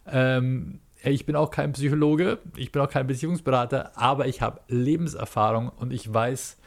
[0.07, 5.69] Ähm, ich bin auch kein Psychologe, ich bin auch kein Beziehungsberater, aber ich habe Lebenserfahrung
[5.69, 6.57] und ich weiß,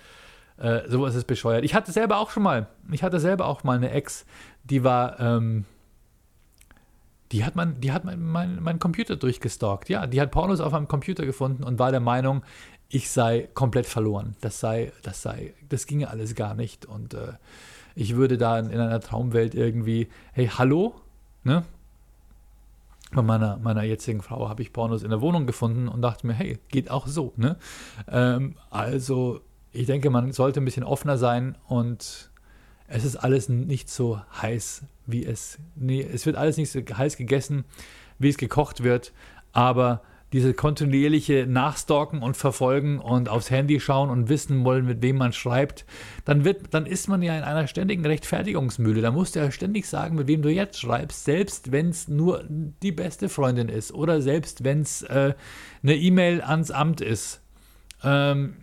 [0.59, 1.65] äh, sowas ist bescheuert.
[1.65, 4.25] Ich hatte selber auch schon mal, ich hatte selber auch mal eine Ex,
[4.63, 5.65] die war, ähm,
[7.33, 9.89] die hat, man, die hat mein, mein, mein Computer durchgestalkt.
[9.89, 12.43] Ja, die hat Pornos auf meinem Computer gefunden und war der Meinung,
[12.89, 14.37] ich sei komplett verloren.
[14.41, 16.87] Das sei, das sei, das ginge alles gar nicht.
[16.87, 17.35] Und äh,
[17.95, 20.95] ich würde da in, in, einer Traumwelt irgendwie, hey, hallo,
[21.45, 21.65] ne?
[23.13, 26.35] Bei meiner, meiner jetzigen Frau habe ich Pornos in der Wohnung gefunden und dachte mir,
[26.35, 27.57] hey, geht auch so, ne?
[28.07, 29.41] Ähm, also,
[29.73, 32.31] ich denke, man sollte ein bisschen offener sein und
[32.87, 37.17] es ist alles nicht so heiß, wie es, nee, es wird alles nicht so heiß
[37.17, 37.65] gegessen,
[38.19, 39.13] wie es gekocht wird,
[39.53, 40.03] aber
[40.33, 45.33] diese kontinuierliche Nachstalken und Verfolgen und aufs Handy schauen und wissen wollen, mit wem man
[45.33, 45.87] schreibt,
[46.25, 49.01] dann, wird, dann ist man ja in einer ständigen Rechtfertigungsmühle.
[49.01, 52.45] Da musst du ja ständig sagen, mit wem du jetzt schreibst, selbst wenn es nur
[52.49, 55.35] die beste Freundin ist oder selbst wenn es äh,
[55.83, 57.41] eine E-Mail ans Amt ist.
[58.05, 58.57] Ähm,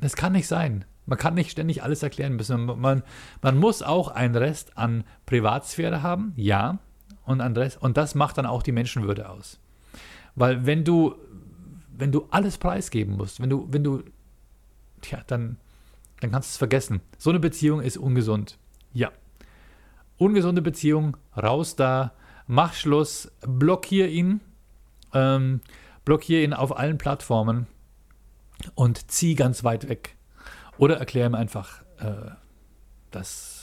[0.00, 0.84] das kann nicht sein.
[1.04, 2.64] Man kann nicht ständig alles erklären müssen.
[2.64, 3.02] Man,
[3.42, 6.78] man muss auch einen Rest an Privatsphäre haben, ja,
[7.24, 9.61] und, an und das macht dann auch die Menschenwürde aus.
[10.34, 11.14] Weil wenn du,
[11.96, 14.02] wenn du alles preisgeben musst, wenn du, wenn du,
[15.00, 15.58] tja, dann,
[16.20, 17.00] dann kannst du es vergessen.
[17.18, 18.58] So eine Beziehung ist ungesund.
[18.92, 19.10] Ja.
[20.16, 22.12] Ungesunde Beziehung, raus da,
[22.46, 24.40] mach Schluss, blockier ihn,
[25.12, 25.60] ähm,
[26.04, 27.66] blockier ihn auf allen Plattformen
[28.74, 30.16] und zieh ganz weit weg.
[30.78, 32.30] Oder erklär ihm einfach, äh,
[33.10, 33.61] dass,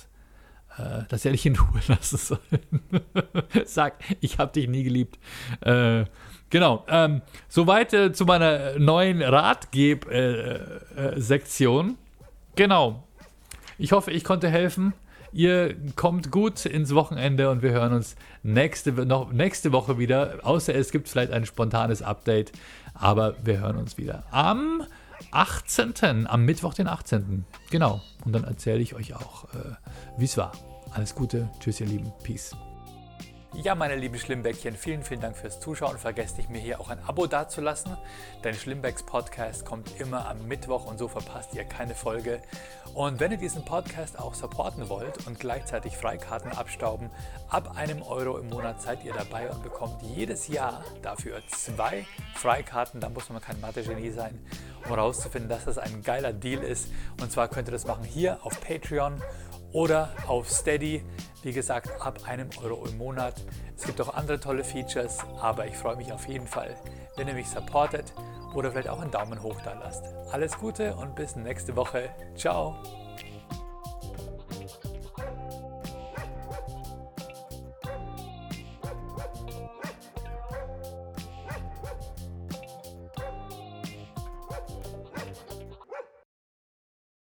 [0.80, 2.40] äh, dass er dich in Ruhe lassen soll.
[3.66, 5.20] Sag, ich habe dich nie geliebt.
[5.62, 6.06] Äh,
[6.50, 6.84] Genau.
[6.88, 11.86] Ähm, soweit äh, zu meiner neuen Ratgeb-Sektion.
[11.86, 11.96] Äh, äh,
[12.56, 13.04] genau.
[13.78, 14.94] Ich hoffe, ich konnte helfen.
[15.32, 20.40] Ihr kommt gut ins Wochenende und wir hören uns nächste, noch, nächste Woche wieder.
[20.42, 22.52] Außer es gibt vielleicht ein spontanes Update.
[22.96, 24.82] Aber wir hören uns wieder am
[25.32, 26.26] 18.
[26.28, 27.46] Am Mittwoch, den 18.
[27.70, 28.02] Genau.
[28.26, 29.76] Und dann erzähle ich euch auch, äh,
[30.18, 30.52] wie es war.
[30.92, 32.56] Alles Gute, tschüss ihr Lieben, Peace.
[33.54, 35.98] Ja, meine lieben Schlimmbäckchen, vielen, vielen Dank fürs Zuschauen.
[35.98, 37.98] Vergesst nicht, mir hier auch ein Abo dazulassen,
[38.44, 42.42] denn Schlimmbecks Podcast kommt immer am Mittwoch und so verpasst ihr keine Folge.
[42.94, 47.10] Und wenn ihr diesen Podcast auch supporten wollt und gleichzeitig Freikarten abstauben,
[47.50, 53.02] ab einem Euro im Monat seid ihr dabei und bekommt jedes Jahr dafür zwei Freikarten.
[53.02, 54.40] Da muss man kein Mathe-Genie sein,
[54.84, 56.88] um herauszufinden, dass das ein geiler Deal ist.
[57.20, 59.22] Und zwar könnt ihr das machen hier auf Patreon
[59.72, 61.04] oder auf Steady.
[61.42, 63.36] Wie gesagt, ab einem Euro im Monat.
[63.78, 66.76] Es gibt auch andere tolle Features, aber ich freue mich auf jeden Fall,
[67.16, 68.14] wenn ihr mich supportet
[68.54, 70.04] oder vielleicht auch einen Daumen hoch da lasst.
[70.32, 72.10] Alles Gute und bis nächste Woche.
[72.36, 72.76] Ciao.